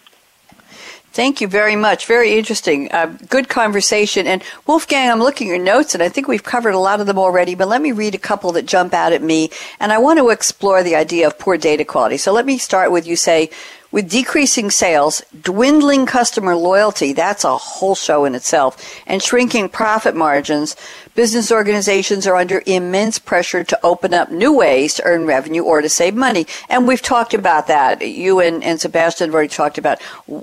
[1.13, 2.08] Thank you very much.
[2.08, 2.91] Very interesting.
[2.91, 4.27] Uh, good conversation.
[4.27, 7.08] And Wolfgang, I'm looking at your notes and I think we've covered a lot of
[7.08, 9.49] them already, but let me read a couple that jump out at me.
[9.79, 12.17] And I want to explore the idea of poor data quality.
[12.17, 13.49] So let me start with you say,
[13.95, 18.75] with decreasing sales, dwindling customer loyalty, that's a whole show in itself,
[19.08, 20.75] and shrinking profit margins,
[21.15, 25.82] business organizations are under immense pressure to open up new ways to earn revenue or
[25.82, 26.45] to save money.
[26.69, 28.06] And we've talked about that.
[28.06, 30.01] You and, and Sebastian have already talked about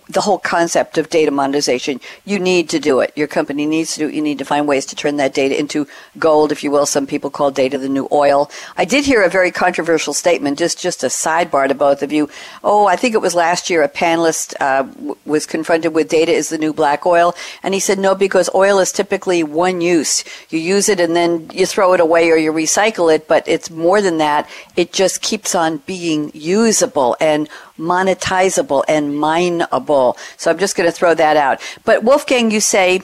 [0.09, 2.01] the whole concept of data monetization.
[2.25, 3.13] You need to do it.
[3.17, 4.15] Your company needs to do it.
[4.15, 5.87] You need to find ways to turn that data into
[6.19, 6.87] gold, if you will.
[6.87, 8.51] Some people call data the new oil.
[8.77, 12.31] I did hear a very controversial statement, just, just a sidebar to both of you.
[12.65, 16.33] Oh, I think it was last year a panelist uh, w- was confronted with data
[16.33, 20.25] is the new black oil, and he said no because oil is typically one use.
[20.49, 23.71] You use it and then you throw it away or you recycle it, but it's
[23.71, 24.49] more than that.
[24.77, 27.49] It just keeps on being usable and
[27.79, 30.17] monetizable and mineable.
[30.37, 31.61] So I'm just going to throw that out.
[31.85, 33.03] But Wolfgang, you say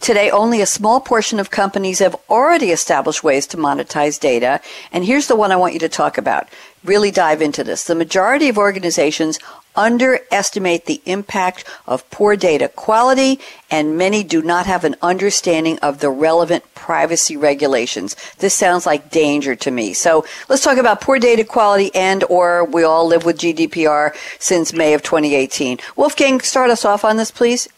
[0.00, 4.60] Today, only a small portion of companies have already established ways to monetize data.
[4.90, 6.48] And here's the one I want you to talk about.
[6.82, 7.84] Really dive into this.
[7.84, 9.38] The majority of organizations
[9.74, 16.00] underestimate the impact of poor data quality, and many do not have an understanding of
[16.00, 18.16] the relevant privacy regulations.
[18.38, 19.92] This sounds like danger to me.
[19.92, 24.72] So let's talk about poor data quality and or we all live with GDPR since
[24.72, 25.78] May of 2018.
[25.96, 27.68] Wolfgang, start us off on this, please.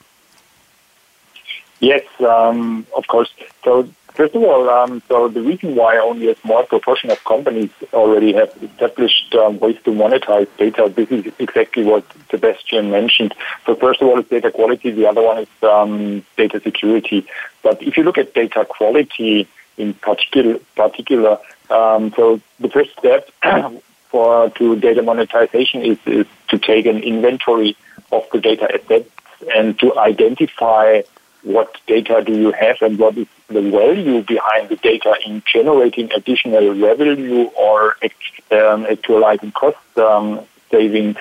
[1.81, 3.33] Yes, um, of course.
[3.63, 7.71] So First of all, um, so the reason why only a small proportion of companies
[7.93, 13.35] already have established um, ways to monetize data, this is exactly what Sebastian mentioned.
[13.67, 14.93] So first of all, it's data quality.
[14.93, 17.27] The other one is um, data security.
[17.65, 21.39] But if you look at data quality in particular, particular
[21.71, 23.29] um, so the first step
[24.11, 27.77] for to data monetization is, is to take an inventory
[28.13, 29.11] of the data assets
[29.53, 31.03] and to identify
[31.45, 36.11] what data do you have and what is the value behind the data in generating
[36.13, 37.97] additional revenue or
[38.51, 41.17] um, actualizing cost um, savings.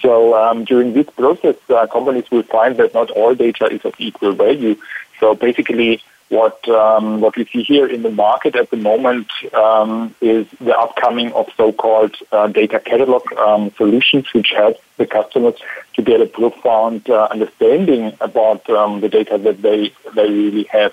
[0.00, 3.94] So um, during this process, uh, companies will find that not all data is of
[3.98, 4.76] equal value.
[5.20, 10.14] So basically, what um, what we see here in the market at the moment um,
[10.20, 15.54] is the upcoming of so-called uh, data catalog um, solutions, which help the customers
[15.94, 20.92] to get a profound uh, understanding about um, the data that they they really have.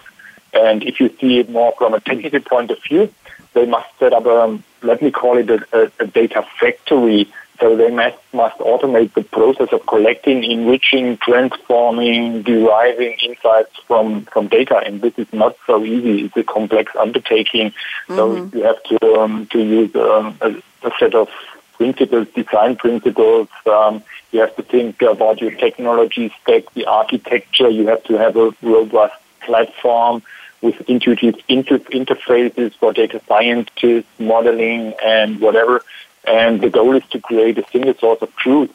[0.54, 3.14] And if you see it more from a technical point of view,
[3.54, 7.28] they must set up a let me call it a, a data factory
[7.60, 14.48] so they must, must automate the process of collecting, enriching, transforming, deriving insights from, from
[14.48, 14.78] data.
[14.86, 16.26] And this is not so easy.
[16.26, 17.72] It's a complex undertaking.
[18.08, 18.16] Mm-hmm.
[18.16, 21.30] So you have to, um, to use um, a, a, set of
[21.74, 23.48] principles, design principles.
[23.66, 27.70] Um, you have to think about your technology stack, the architecture.
[27.70, 30.24] You have to have a robust platform
[30.62, 35.84] with intuitive inter- interfaces for data scientists, modeling, and whatever.
[36.28, 38.74] And the goal is to create a single source of truth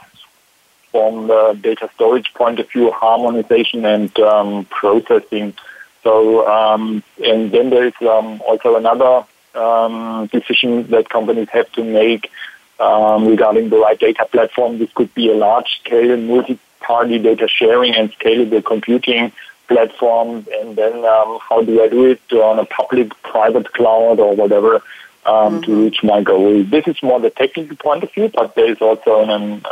[0.90, 5.54] from the data storage point of view, harmonization and um, processing.
[6.02, 11.84] So, um, and then there is um, also another um, decision that companies have to
[11.84, 12.30] make
[12.78, 14.78] um, regarding the right data platform.
[14.78, 19.32] This could be a large-scale multi-party data sharing and scalable computing
[19.68, 20.46] platform.
[20.52, 24.82] And then um, how do I do it on a public, private cloud or whatever
[25.26, 25.62] um, mm-hmm.
[25.62, 26.64] to reach my goal.
[26.64, 29.62] This is more the technical point of view, but there is also an, an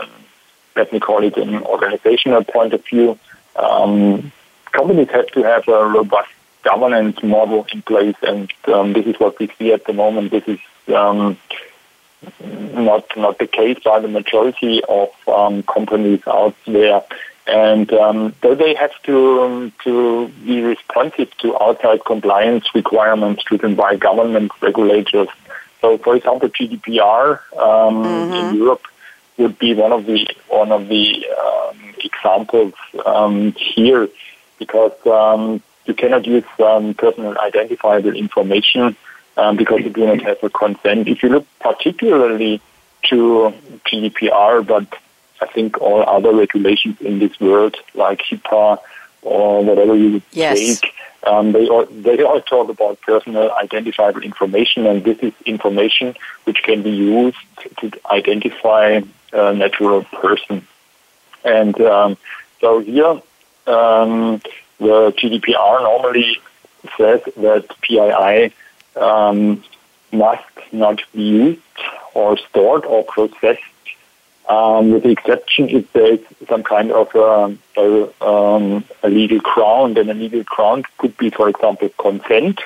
[0.76, 3.18] let me call it an organizational point of view.
[3.56, 4.32] Um,
[4.72, 6.30] companies have to have a robust
[6.62, 10.30] governance model in place, and um, this is what we see at the moment.
[10.30, 10.60] This is
[10.94, 11.36] um,
[12.40, 17.02] not not the case by the majority of um, companies out there.
[17.48, 23.96] And um, so they have to to be responsive to outside compliance requirements driven by
[23.96, 25.28] government regulators.
[25.80, 28.34] So, for example, GDPR um, mm-hmm.
[28.34, 28.82] in Europe
[29.38, 32.74] would be one of the one of the um, examples
[33.06, 34.08] um, here,
[34.58, 38.94] because um, you cannot use um, personal identifiable information
[39.38, 41.08] um, because you do not have a consent.
[41.08, 42.60] If you look particularly
[43.04, 43.54] to
[43.86, 44.86] GDPR, but
[45.40, 48.78] I think all other regulations in this world, like HIPAA
[49.22, 50.80] or whatever you would yes.
[50.80, 56.14] take, um, they all they all talk about personal identifiable information, and this is information
[56.44, 57.38] which can be used
[57.80, 59.00] to identify
[59.32, 60.66] a natural person.
[61.44, 62.16] And um,
[62.60, 63.20] so here,
[63.66, 64.40] um,
[64.78, 66.40] the GDPR normally
[66.96, 68.52] says that PII
[69.00, 69.62] um,
[70.12, 71.60] must not be used
[72.14, 73.62] or stored or processed,
[74.48, 79.38] um, with the exception if there is some kind of a, a, um, a legal
[79.40, 82.60] ground, and a legal ground could be, for example, consent.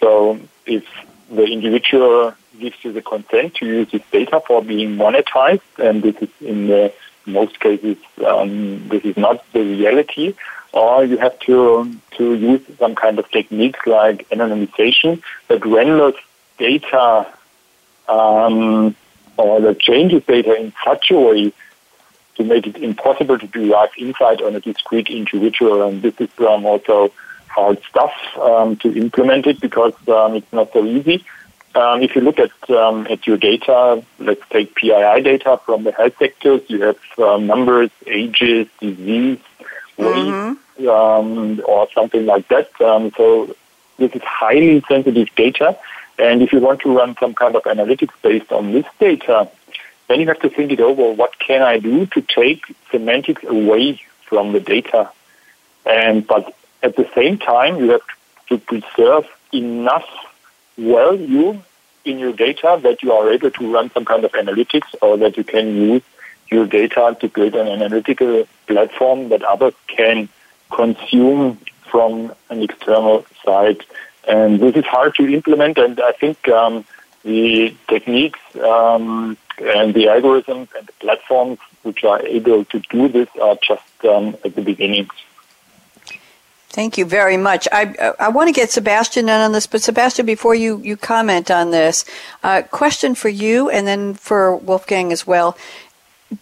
[0.00, 0.84] So if
[1.30, 6.16] the individual gives you the consent to use this data for being monetized, and this
[6.16, 6.92] is in the
[7.26, 7.96] most cases
[8.26, 10.34] um, this is not the reality,
[10.72, 16.14] or you have to to use some kind of techniques like anonymization that renders
[16.58, 17.26] data
[18.08, 18.94] um,
[19.36, 21.52] or that changes data in such a way
[22.36, 25.86] to make it impossible to derive insight on a discrete individual.
[25.86, 27.12] And this is um, also
[27.48, 31.24] hard stuff um, to implement it because um, it's not so easy.
[31.74, 35.90] Um, if you look at um, at your data, let's take PII data from the
[35.90, 36.62] health sectors.
[36.68, 39.40] You have um, numbers, ages, disease,
[39.96, 40.88] weight, mm-hmm.
[40.88, 42.68] um, or something like that.
[42.80, 43.56] Um, so
[43.96, 45.76] this is highly sensitive data,
[46.18, 49.48] and if you want to run some kind of analytics based on this data,
[50.08, 51.12] then you have to think it over.
[51.12, 55.10] What can I do to take semantics away from the data?
[55.86, 58.02] And but at the same time, you have
[58.48, 60.08] to preserve enough
[60.76, 61.60] value
[62.04, 65.36] in your data that you are able to run some kind of analytics or that
[65.36, 66.02] you can use
[66.50, 70.28] your data to build an analytical platform that others can
[70.70, 71.58] consume
[71.90, 73.82] from an external site.
[74.26, 76.84] And this is hard to implement, and I think um,
[77.22, 83.28] the techniques um, and the algorithms and the platforms which are able to do this
[83.40, 85.08] are just um, at the beginning.
[86.70, 87.68] Thank you very much.
[87.70, 91.48] I I want to get Sebastian in on this, but Sebastian, before you, you comment
[91.48, 92.04] on this,
[92.42, 95.56] uh, question for you and then for Wolfgang as well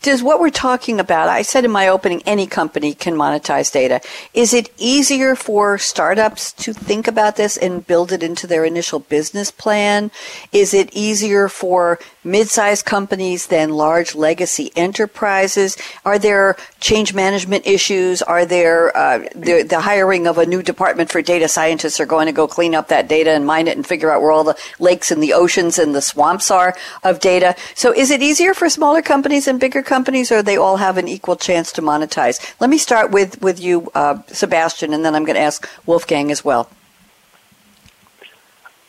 [0.00, 4.00] does what we're talking about, I said in my opening, any company can monetize data.
[4.32, 9.00] Is it easier for startups to think about this and build it into their initial
[9.00, 10.10] business plan?
[10.52, 15.76] Is it easier for mid-sized companies than large legacy enterprises?
[16.04, 18.22] Are there change management issues?
[18.22, 22.26] Are there uh, the, the hiring of a new department for data scientists are going
[22.26, 24.58] to go clean up that data and mine it and figure out where all the
[24.78, 27.56] lakes and the oceans and the swamps are of data?
[27.74, 31.08] So is it easier for smaller companies and bigger companies, or they all have an
[31.08, 32.54] equal chance to monetize?
[32.60, 36.30] Let me start with with you, uh, Sebastian, and then I'm going to ask Wolfgang
[36.30, 36.70] as well.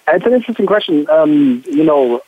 [0.08, 1.10] It's an interesting question.
[1.10, 2.22] Um, you know,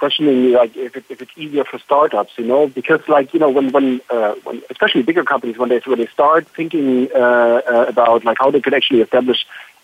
[0.00, 3.50] questioning like if, it, if it's easier for startups, you know, because like you know
[3.56, 7.84] when when, uh, when especially bigger companies when they when they start thinking uh, uh,
[7.92, 9.40] about like how they could actually establish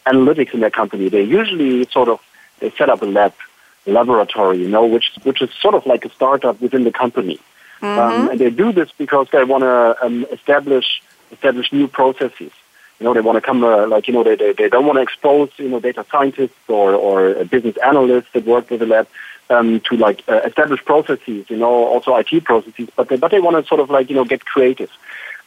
[0.07, 2.19] analytics in their company, they usually sort of
[2.61, 3.35] they set up a lab
[3.87, 7.39] laboratory, you know, which which is sort of like a startup within the company.
[7.83, 7.99] Mm-hmm.
[8.05, 10.89] Um, and they do this because they want to um, establish
[11.31, 12.53] establish new processes.
[12.99, 14.97] You know, they want to come uh, like you know they, they they don't want
[14.97, 19.07] to expose you know data scientists or or business analysts that work with the lab
[19.51, 21.49] um, to like uh, establish processes.
[21.49, 24.17] You know, also IT processes, but they, but they want to sort of like you
[24.17, 24.91] know get creative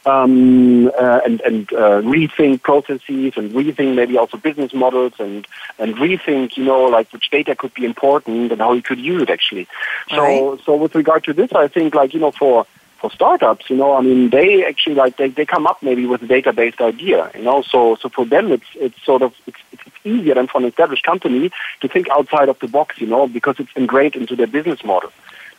[0.06, 5.46] um, uh, and, and uh, rethink processes and rethink maybe also business models and,
[5.78, 9.22] and rethink, you know, like which data could be important and how you could use
[9.22, 9.68] it actually.
[10.08, 10.64] So, right.
[10.64, 12.66] so with regard to this, I think like, you know, for,
[13.00, 16.22] for startups, you know, I mean, they actually like, they, they come up maybe with
[16.22, 19.82] a data-based idea, you know, so, so for them it's, it's sort of, it's, it's
[20.04, 23.56] easier than for an established company to think outside of the box, you know, because
[23.58, 25.10] it's ingrained into their business model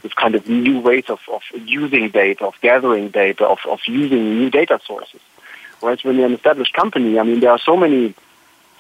[0.02, 4.40] this kind of new ways of, of using data, of gathering data, of, of using
[4.40, 5.22] new data sources.
[5.80, 8.16] Whereas when you're an established company, I mean, there are so many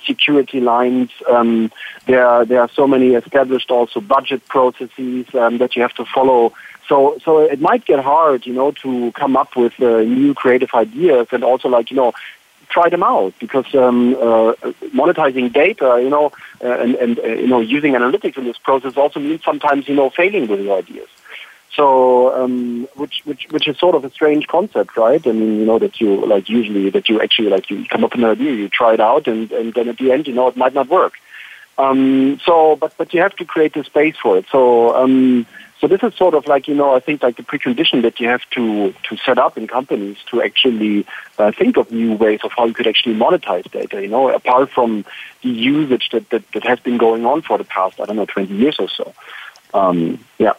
[0.05, 1.11] security lines.
[1.29, 1.71] Um,
[2.05, 6.53] there, there are so many established also budget processes um, that you have to follow.
[6.91, 10.71] So, so it might get hard, you know, to come up with uh, new creative
[10.73, 12.11] ideas and also like, you know,
[12.67, 14.51] try them out because um, uh,
[14.93, 18.97] monetizing data, you know, uh, and, and uh, you know, using analytics in this process
[18.97, 21.07] also means sometimes you know failing with your ideas.
[21.73, 25.25] So, um, which which which is sort of a strange concept, right?
[25.25, 28.11] I mean, you know, that you like usually that you actually like you come up
[28.11, 30.49] with an idea, you try it out, and and then at the end, you know,
[30.49, 31.13] it might not work.
[31.77, 34.45] Um, so, but but you have to create the space for it.
[34.51, 34.93] So.
[34.93, 35.47] Um,
[35.81, 38.27] so this is sort of like you know I think like the precondition that you
[38.27, 41.07] have to to set up in companies to actually
[41.39, 43.99] uh, think of new ways of how you could actually monetize data.
[43.99, 45.03] You know, apart from
[45.41, 48.27] the usage that that, that has been going on for the past I don't know
[48.27, 49.11] 20 years or so.
[49.73, 50.53] Um, yeah.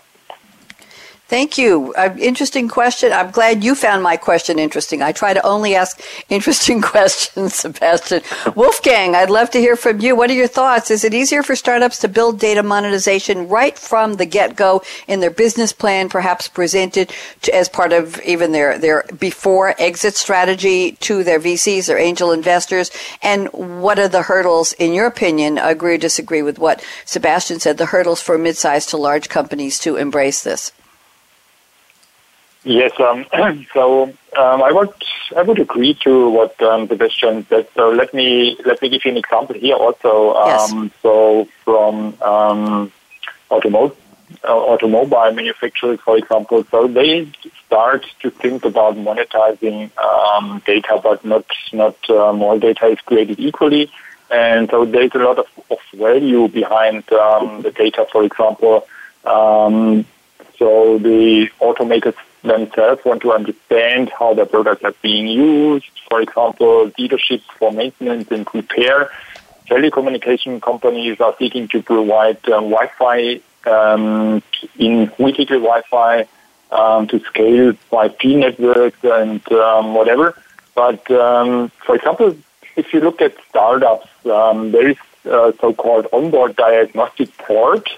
[1.32, 1.94] Thank you.
[1.96, 3.10] Uh, interesting question.
[3.10, 5.00] I'm glad you found my question interesting.
[5.00, 8.20] I try to only ask interesting questions, Sebastian.
[8.54, 10.14] Wolfgang, I'd love to hear from you.
[10.14, 10.90] What are your thoughts?
[10.90, 15.20] Is it easier for startups to build data monetization right from the get go in
[15.20, 20.98] their business plan, perhaps presented to, as part of even their, their before exit strategy
[21.00, 22.90] to their VCs or angel investors?
[23.22, 27.78] And what are the hurdles, in your opinion, agree or disagree with what Sebastian said,
[27.78, 30.72] the hurdles for mid-sized to large companies to embrace this?
[32.64, 33.26] Yes, um,
[33.74, 34.04] so
[34.36, 34.90] um, I would
[35.36, 37.66] I would agree to what um, Sebastian said.
[37.74, 40.34] So let me let me give you an example here also.
[40.34, 40.72] Yes.
[40.72, 42.92] Um, so from um,
[43.50, 43.96] automotive
[44.44, 47.30] uh, automobile manufacturers, for example, so they
[47.66, 53.40] start to think about monetizing um, data, but not not um, all data is created
[53.40, 53.90] equally.
[54.30, 58.86] And so there's a lot of, of value behind um, the data, for example.
[59.24, 60.06] Um,
[60.56, 65.86] so the automakers themselves want to understand how their products are being used.
[66.08, 69.10] For example, dealerships for maintenance and repair.
[69.68, 74.42] Telecommunication companies are seeking to provide um, Wi-Fi um,
[74.76, 76.26] in vehicle Wi-Fi
[76.72, 80.36] um, to scale 5G networks and um, whatever.
[80.74, 82.36] But um, for example,
[82.76, 87.88] if you look at startups, um, there is a so-called onboard diagnostic port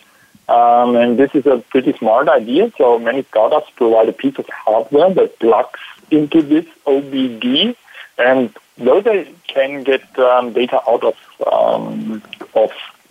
[0.49, 2.71] um, and this is a pretty smart idea.
[2.77, 5.81] So many startups provide a piece of hardware that plugs
[6.11, 7.77] into this OBD,
[8.19, 11.17] and though they can get um, data out of
[11.51, 12.23] um,
[12.55, 12.71] of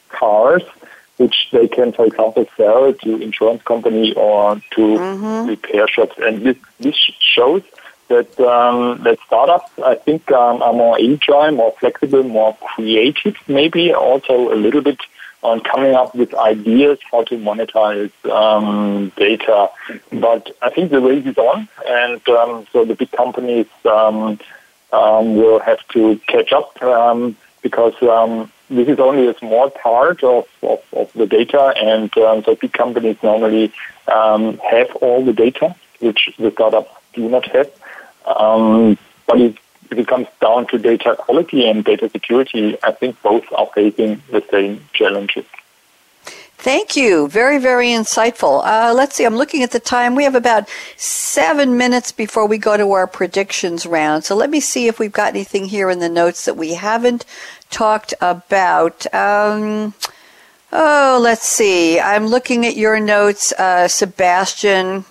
[0.09, 0.63] cars,
[1.17, 5.49] which they can, for example, sell to insurance company or to mm-hmm.
[5.49, 7.63] repair shops, and this this shows
[8.09, 13.91] that um, that startups, I think, um, are more agile, more flexible, more creative, maybe
[13.91, 14.99] also a little bit
[15.43, 19.69] on coming up with ideas how to monetize um, data.
[20.11, 24.39] But I think the race is on, and um, so the big companies um,
[24.91, 30.23] um will have to catch up um, because um, this is only a small part
[30.23, 33.71] of, of, of the data, and so big companies normally
[34.07, 37.71] have all the data, which the startups do not have.
[38.25, 39.57] but it
[39.93, 44.21] if it comes down to data quality and data security, I think both are facing
[44.31, 45.45] the same challenges.
[46.57, 47.27] Thank you.
[47.27, 48.65] Very, very insightful.
[48.65, 49.25] Uh, let's see.
[49.25, 50.15] I'm looking at the time.
[50.15, 54.23] We have about seven minutes before we go to our predictions round.
[54.23, 57.25] So let me see if we've got anything here in the notes that we haven't
[57.69, 59.13] talked about.
[59.13, 59.93] Um,
[60.71, 61.99] oh, let's see.
[61.99, 65.03] I'm looking at your notes, uh, Sebastian.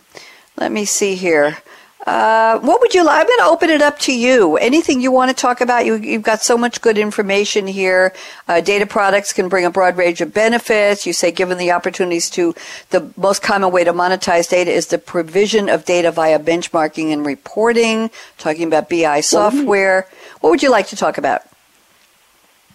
[0.57, 1.59] Let me see here.
[2.07, 3.21] Uh, what would you like?
[3.21, 4.57] I'm going to open it up to you.
[4.57, 5.87] Anything you want to talk about?
[5.87, 8.13] You, have got so much good information here.
[8.49, 11.07] Uh, data products can bring a broad range of benefits.
[11.07, 12.55] You say, given the opportunities to,
[12.91, 17.25] the most common way to monetize data is the provision of data via benchmarking and
[17.25, 18.11] reporting.
[18.37, 20.09] Talking about BI software.
[20.41, 21.43] What would you like to talk about?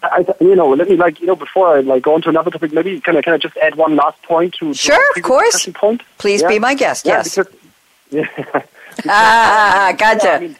[0.03, 2.51] I, you know, let me like, you know, before I like go on to another
[2.51, 5.23] topic, maybe can I can I just add one last point to, to sure, of
[5.23, 5.67] course.
[5.73, 6.03] Point?
[6.17, 6.47] Please yeah.
[6.47, 7.05] be my guest.
[7.05, 7.35] Yeah, yes.
[7.35, 7.53] Because,
[8.11, 8.61] yeah.
[9.07, 10.33] ah, gotcha.
[10.33, 10.55] I mean,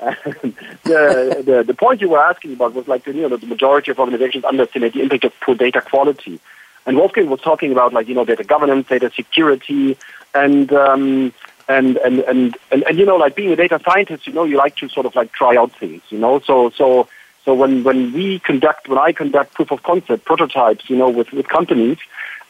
[0.84, 3.98] the, the the point you were asking about was like you know the majority of
[3.98, 6.40] organizations underestimate the impact of poor data quality,
[6.86, 9.98] and Wolfgang was talking about like you know data governance, data security,
[10.34, 11.34] and um,
[11.68, 14.56] and, and and and and you know like being a data scientist, you know you
[14.56, 16.40] like to sort of like try out things, you know.
[16.40, 17.06] So so
[17.44, 21.30] so when when we conduct when I conduct proof of concept prototypes, you know, with
[21.32, 21.98] with companies,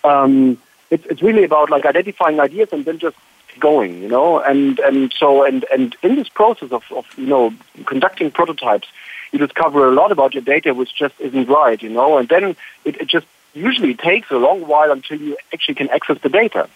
[0.05, 0.57] um,
[0.91, 3.17] it's it's really about like identifying ideas and then just
[3.61, 7.55] going, you know, and, and so, and, and in this process of, of, you know,
[7.87, 8.89] conducting prototypes,
[9.33, 12.57] you discover a lot about your data which just isn't right, you know, and then
[12.85, 16.69] it, it just usually takes a long while until you actually can access the data,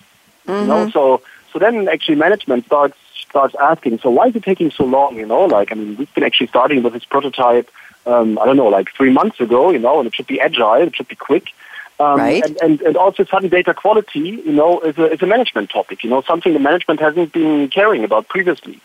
[0.46, 0.60] mm-hmm.
[0.60, 0.90] you know, mm-hmm.
[0.90, 1.22] so,
[1.52, 5.26] so then actually management starts, starts asking, so why is it taking so long, you
[5.26, 7.68] know, like, I mean, we've been actually starting with this prototype,
[8.06, 10.82] um, I don't know, like three months ago, you know, and it should be agile,
[10.82, 11.52] it should be quick,
[12.00, 12.44] um, right.
[12.44, 16.02] and, and, and also sudden data quality, you know, is a, is a management topic,
[16.02, 18.80] you know, something the management hasn't been caring about previously.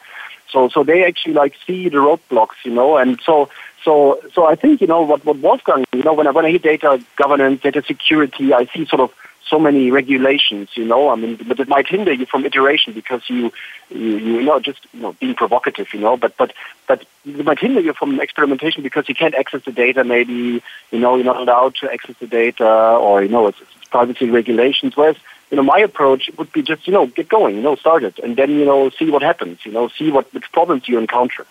[0.51, 3.49] So so they actually like see the roadblocks, you know, and so
[3.83, 6.49] so so I think you know what what Wolfgang, you know, when I when I
[6.49, 9.13] hear data governance, data security, I see sort of
[9.49, 11.09] so many regulations, you know.
[11.09, 13.51] I mean, but it might hinder you from iteration because you,
[13.89, 16.17] you, you know, just you know, being provocative, you know.
[16.17, 16.53] But but
[16.87, 20.03] but it might hinder you from experimentation because you can't access the data.
[20.03, 23.87] Maybe you know you're not allowed to access the data, or you know, it's, it's
[23.89, 24.95] privacy regulations.
[24.95, 25.17] Whereas
[25.51, 28.19] you know, my approach would be just you know get going, you know, start it,
[28.19, 31.45] and then you know see what happens, you know, see what which problems you encounter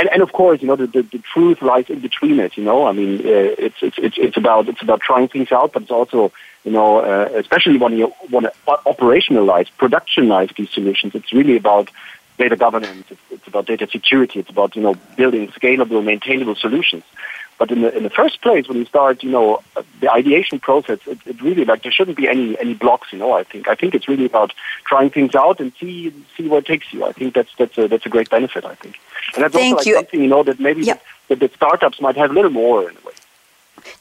[0.00, 2.56] and, and of course, you know, the, the, the truth lies in between it.
[2.56, 5.74] You know, I mean, uh, it's, it's it's it's about it's about trying things out,
[5.74, 6.32] but it's also
[6.64, 11.14] you know, uh, especially when you want to operationalize, productionize these solutions.
[11.14, 11.90] It's really about
[12.38, 13.06] data governance.
[13.10, 14.40] It's, it's about data security.
[14.40, 17.04] It's about you know building scalable, maintainable solutions.
[17.60, 19.62] But in the in the first place, when you start, you know,
[20.00, 23.12] the ideation process, it, it really like there shouldn't be any any blocks.
[23.12, 24.54] You know, I think I think it's really about
[24.86, 27.04] trying things out and see see where it takes you.
[27.04, 28.64] I think that's that's a that's a great benefit.
[28.64, 28.98] I think,
[29.34, 29.94] and that's Thank also like you.
[29.96, 31.02] something you know that maybe yep.
[31.28, 33.12] that, that startups might have a little more in a way.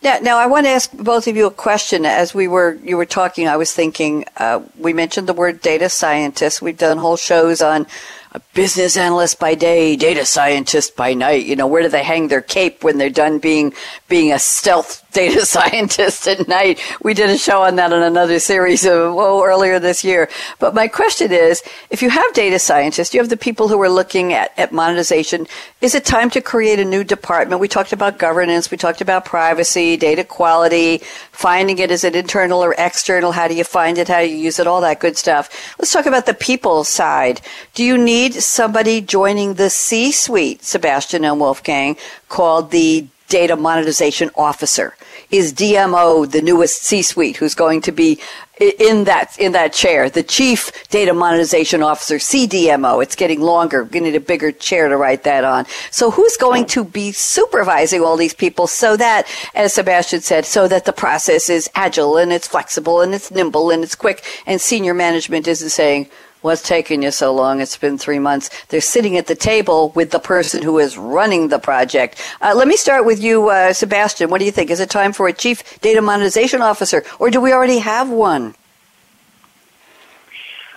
[0.01, 2.05] Now, now I want to ask both of you a question.
[2.05, 4.25] As we were you were talking, I was thinking.
[4.38, 6.61] Uh, we mentioned the word data scientist.
[6.61, 7.88] We've done whole shows on
[8.32, 11.45] a business analyst by day, data scientist by night.
[11.45, 13.73] You know, where do they hang their cape when they're done being
[14.07, 16.80] being a stealth data scientist at night?
[17.01, 20.30] We did a show on that in another series uh, of whoa earlier this year.
[20.60, 23.89] But my question is, if you have data scientists, you have the people who are
[23.89, 25.47] looking at, at monetization.
[25.82, 27.62] Is it time to create a new department?
[27.62, 31.01] We talked about governance, we talked about privacy, data quality,
[31.32, 33.32] finding it is it internal or external?
[33.32, 34.07] How do you find it?
[34.07, 34.68] How do you use it?
[34.68, 35.76] All that good stuff.
[35.80, 37.41] Let's talk about the people side.
[37.74, 41.97] Do you need somebody joining the C suite, Sebastian and Wolfgang,
[42.28, 44.95] called the data monetization officer.
[45.32, 48.19] Is DMO the newest C-suite who's going to be
[48.59, 50.09] in that in that chair?
[50.09, 53.01] The chief data monetization officer, CDMO.
[53.03, 53.84] It's getting longer.
[53.84, 55.65] We need a bigger chair to write that on.
[55.91, 60.67] So who's going to be supervising all these people so that, as Sebastian said, so
[60.67, 64.59] that the process is agile and it's flexible and it's nimble and it's quick and
[64.59, 66.09] senior management isn't saying,
[66.41, 67.59] What's taking you so long?
[67.59, 68.49] It's been three months.
[68.69, 72.17] They're sitting at the table with the person who is running the project.
[72.41, 74.29] Uh, let me start with you, uh, Sebastian.
[74.29, 74.69] What do you think?
[74.71, 78.55] Is it time for a chief data monetization officer, or do we already have one?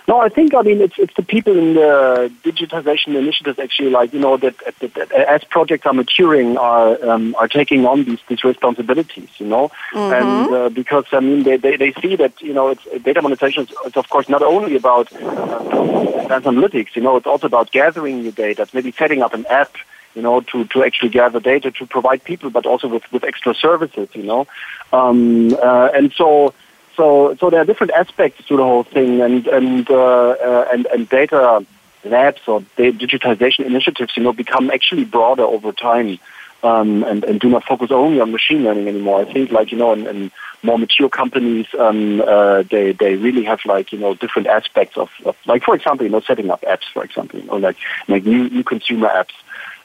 [0.07, 4.13] No, I think I mean it's it's the people in the digitization initiatives actually like
[4.13, 8.19] you know that, that, that as projects are maturing are um, are taking on these
[8.27, 10.13] these responsibilities you know mm-hmm.
[10.13, 13.63] and uh, because I mean they, they, they see that you know it's data monetization
[13.63, 17.71] is, is of course not only about uh, advanced analytics you know it's also about
[17.71, 19.73] gathering new data it's maybe setting up an app
[20.15, 23.53] you know, to, to actually gather data to provide people, but also with, with extra
[23.55, 24.45] services, you know.
[24.91, 26.53] Um, uh, and so
[26.95, 30.85] so, so there are different aspects to the whole thing, and and uh, uh, and,
[30.87, 31.65] and data
[32.03, 36.19] labs or digitization initiatives, you know, become actually broader over time,
[36.61, 39.21] um, and and do not focus only on machine learning anymore.
[39.21, 40.31] I think, like you know, in,
[40.61, 45.09] more mature companies, um, uh, they they really have like you know different aspects of,
[45.25, 47.77] of like for example, you know, setting up apps, for example, you know, like
[48.07, 49.33] like new new consumer apps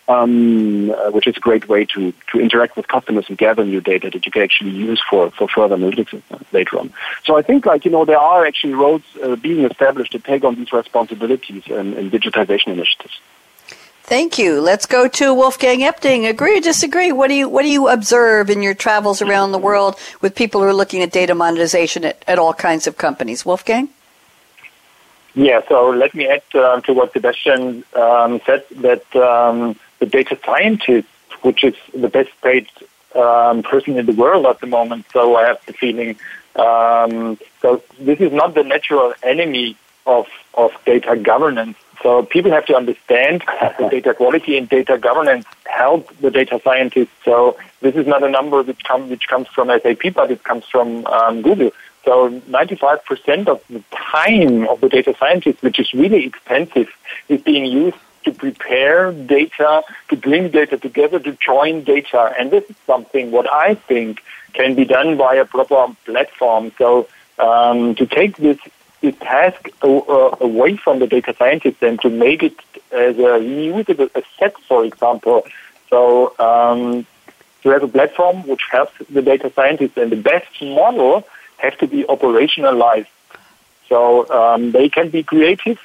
[0.08, 3.80] um, uh, which is a great way to, to interact with customers and gather new
[3.80, 6.92] data that you can actually use for, for further analytics uh, later on.
[7.24, 10.44] So I think like, you know, there are actually roads uh, being established to take
[10.44, 13.20] on these responsibilities and, and digitization initiatives.
[14.02, 14.62] Thank you.
[14.62, 16.26] Let's go to Wolfgang Epting.
[16.26, 17.12] Agree or disagree?
[17.12, 20.62] What do you what do you observe in your travels around the world with people
[20.62, 23.44] who are looking at data monetization at, at all kinds of companies?
[23.44, 23.90] Wolfgang?
[25.34, 30.38] Yeah, so let me add uh, to what Sebastian um, said that um, the data
[30.44, 31.08] scientist,
[31.42, 32.68] which is the best paid
[33.14, 35.06] um, person in the world at the moment.
[35.12, 36.16] So I have the feeling.
[36.56, 39.76] Um, so this is not the natural enemy
[40.06, 41.76] of of data governance.
[42.02, 47.10] So people have to understand that data quality and data governance help the data scientists.
[47.24, 50.64] So this is not a number which comes which comes from SAP, but it comes
[50.64, 51.70] from um, Google.
[52.04, 56.88] So 95% of the time of the data scientist, which is really expensive,
[57.28, 62.34] is being used to prepare data, to bring data together, to join data.
[62.38, 66.72] And this is something what I think can be done by a proper platform.
[66.78, 67.08] So
[67.38, 68.58] um, to take this,
[69.00, 72.56] this task away from the data scientist and to make it
[72.90, 75.46] as a reusable asset, for example.
[75.90, 77.06] So um,
[77.62, 81.26] to have a platform which helps the data scientist and the best model
[81.58, 83.06] have to be operationalized.
[83.88, 85.78] So um, they can be creative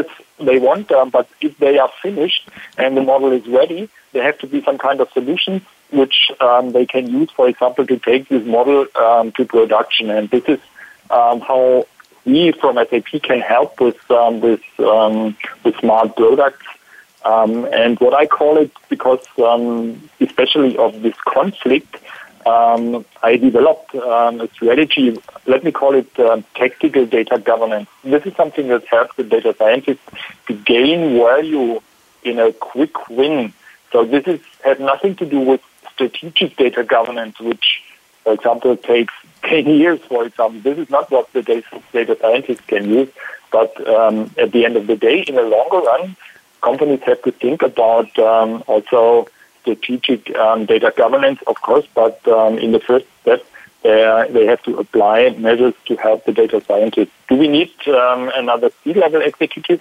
[0.00, 0.06] as
[0.48, 2.48] they want, um, but if they are finished
[2.82, 3.82] and the model is ready,
[4.12, 5.54] there have to be some kind of solution
[6.00, 10.10] which um, they can use, for example, to take this model um, to production.
[10.10, 10.60] And this is
[11.10, 11.86] um, how
[12.24, 16.66] we from SAP can help with um, with um, with smart products
[17.24, 21.96] Um, and what I call it, because um, especially of this conflict,
[22.46, 25.16] um, I developed um, a strategy,
[25.46, 27.88] let me call it uh, tactical data governance.
[28.04, 30.02] This is something that helps the data scientists
[30.46, 31.80] to gain value
[32.22, 33.52] in a quick win.
[33.90, 35.60] So this is, has nothing to do with
[35.92, 37.82] strategic data governance, which,
[38.24, 39.14] for example, takes
[39.44, 40.60] 10 years, for example.
[40.60, 43.08] This is not what the data, data scientists can use.
[43.50, 46.16] But um, at the end of the day, in the longer run,
[46.62, 49.28] companies have to think about um, also
[49.62, 53.44] strategic um, data governance, of course, but um, in the first step,
[53.84, 57.10] uh, they have to apply measures to help the data scientists.
[57.28, 59.80] Do we need um, another C-level executive?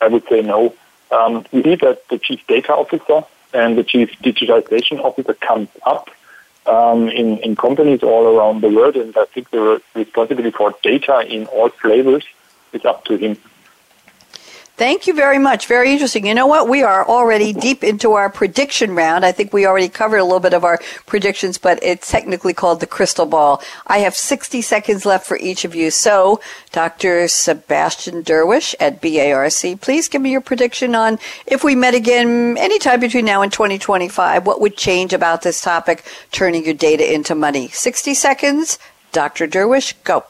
[0.00, 0.74] I would say no.
[1.10, 6.10] Um, we need that the chief data officer and the chief digitization officer comes up
[6.66, 11.20] um, in, in companies all around the world, and I think the responsibility for data
[11.26, 12.24] in all flavors
[12.72, 13.36] is up to him.
[14.82, 15.68] Thank you very much.
[15.68, 16.26] Very interesting.
[16.26, 16.68] You know what?
[16.68, 19.24] We are already deep into our prediction round.
[19.24, 22.80] I think we already covered a little bit of our predictions, but it's technically called
[22.80, 23.62] the crystal ball.
[23.86, 25.92] I have 60 seconds left for each of you.
[25.92, 26.40] So,
[26.72, 27.28] Dr.
[27.28, 32.98] Sebastian Derwisch at BARC, please give me your prediction on if we met again anytime
[32.98, 36.02] between now and 2025, what would change about this topic,
[36.32, 37.68] turning your data into money?
[37.68, 38.80] 60 seconds.
[39.12, 39.46] Dr.
[39.46, 40.24] Derwisch, go.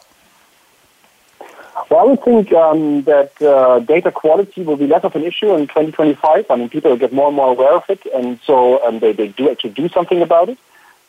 [1.93, 5.55] Well, I would think um, that uh, data quality will be less of an issue
[5.55, 6.47] in 2025.
[6.49, 9.13] I mean, people will get more and more aware of it, and so um, they,
[9.13, 10.57] they do actually do something about it.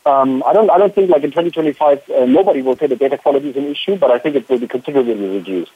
[0.04, 3.16] Um, I don't I don't think like in 2025 uh, nobody will say that data
[3.16, 5.72] quality is an issue, but I think it will be considerably reduced.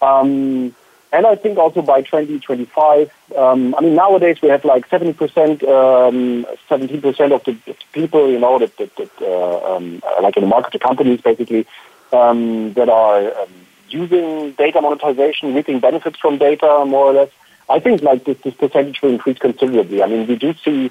[0.00, 0.72] Um,
[1.12, 5.60] and I think also by 2025, um, I mean nowadays we have like 70 percent,
[5.62, 7.56] 17 um, percent of the
[7.90, 11.66] people you know that, that, that uh, um, like in the market, the companies basically
[12.12, 13.48] that are
[13.94, 17.30] using data monetization, reaping benefits from data, more or less.
[17.70, 20.02] I think like this, this percentage will increase considerably.
[20.02, 20.90] I mean, we do see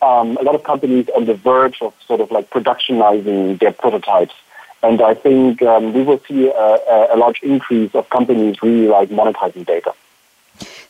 [0.00, 4.34] um, a lot of companies on the verge of sort of like productionizing their prototypes.
[4.82, 9.08] And I think um, we will see a, a, large increase of companies really like
[9.08, 9.94] monetizing data.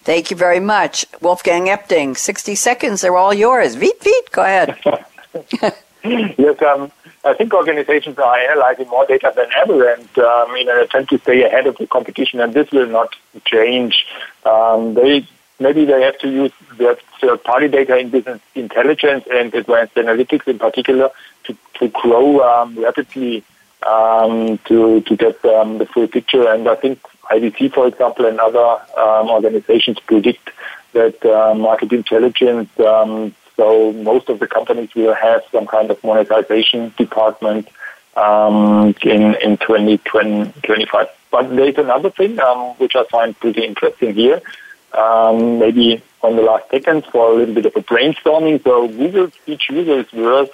[0.02, 1.06] Thank you very much.
[1.20, 3.76] Wolfgang Epting, 60 seconds, they're all yours.
[3.76, 4.76] Veet, veet, go ahead.
[6.38, 6.92] yes, um,
[7.24, 11.18] I think organizations are analyzing more data than ever and um, in an attempt to
[11.18, 13.14] stay ahead of the competition, and this will not
[13.46, 14.06] change.
[14.44, 15.26] Um, they
[15.58, 20.58] maybe they have to use their third-party data in business intelligence and advanced analytics in
[20.58, 21.10] particular
[21.44, 23.42] to, to grow um, rapidly
[23.86, 26.46] um, to to get um, the full picture.
[26.48, 27.00] And I think
[27.30, 30.50] IDC, for example, and other um, organizations predict
[30.92, 36.02] that uh, market intelligence um, so most of the companies will have some kind of
[36.02, 37.68] monetization department
[38.16, 41.08] um, in in 2025.
[41.30, 44.40] But there's another thing um, which I find pretty interesting here.
[44.92, 48.62] Um, maybe on the last seconds for a little bit of a brainstorming.
[48.62, 50.50] So Google each user is worth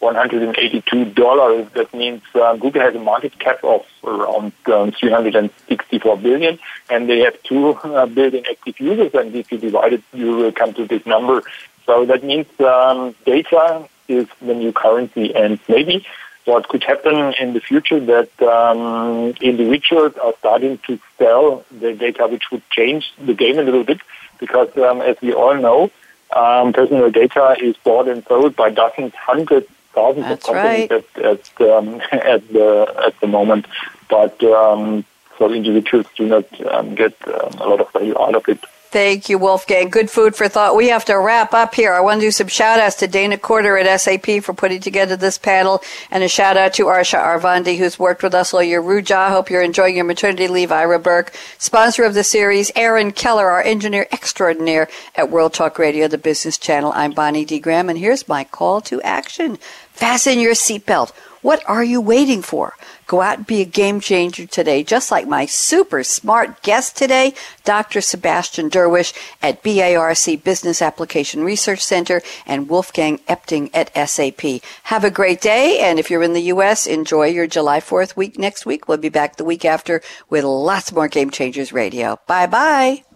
[0.00, 1.72] $182.
[1.72, 6.58] That means uh, Google has a market cap of around um, 364 billion,
[6.90, 9.14] and they have 2 uh, billion active users.
[9.14, 11.42] And if you divide it, you will come to this number.
[11.86, 16.06] So that means um, data is the new currency, and maybe
[16.44, 22.26] what could happen in the future that um, individuals are starting to sell their data,
[22.26, 24.00] which would change the game a little bit,
[24.38, 25.90] because um, as we all know,
[26.34, 31.04] um, personal data is bought and sold by dozens, hundreds, thousands That's of companies right.
[31.16, 33.66] at, at, um, at the at the moment.
[34.08, 35.04] But um,
[35.38, 38.64] so individuals do not um, get um, a lot of value out of it.
[38.92, 39.88] Thank you, Wolfgang.
[39.88, 40.76] Good food for thought.
[40.76, 41.94] We have to wrap up here.
[41.94, 45.16] I want to do some shout outs to Dana Corder at SAP for putting together
[45.16, 48.82] this panel and a shout out to Arsha Arvandi who's worked with us all year.
[48.82, 50.70] Ruja, hope you're enjoying your maternity leave.
[50.70, 52.70] Ira Burke, sponsor of the series.
[52.76, 56.92] Aaron Keller, our engineer extraordinaire at World Talk Radio, the business channel.
[56.94, 57.60] I'm Bonnie D.
[57.60, 59.56] Graham and here's my call to action.
[59.92, 61.12] Fasten your seatbelt.
[61.40, 62.74] What are you waiting for?
[63.12, 67.34] Go out and be a game changer today, just like my super smart guest today,
[67.62, 68.00] Dr.
[68.00, 74.62] Sebastian Derwisch at BARC Business Application Research Center and Wolfgang Epting at SAP.
[74.84, 78.38] Have a great day, and if you're in the U.S., enjoy your July 4th week
[78.38, 78.88] next week.
[78.88, 80.00] We'll be back the week after
[80.30, 82.18] with lots more Game Changers Radio.
[82.26, 83.11] Bye bye.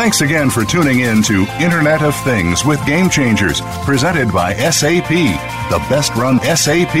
[0.00, 5.10] Thanks again for tuning in to Internet of Things with Game Changers, presented by SAP,
[5.10, 6.94] the best run SAP.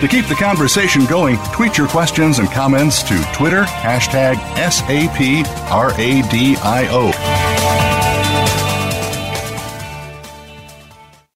[0.00, 5.48] To keep the conversation going, tweet your questions and comments to Twitter, hashtag SAPRADIO.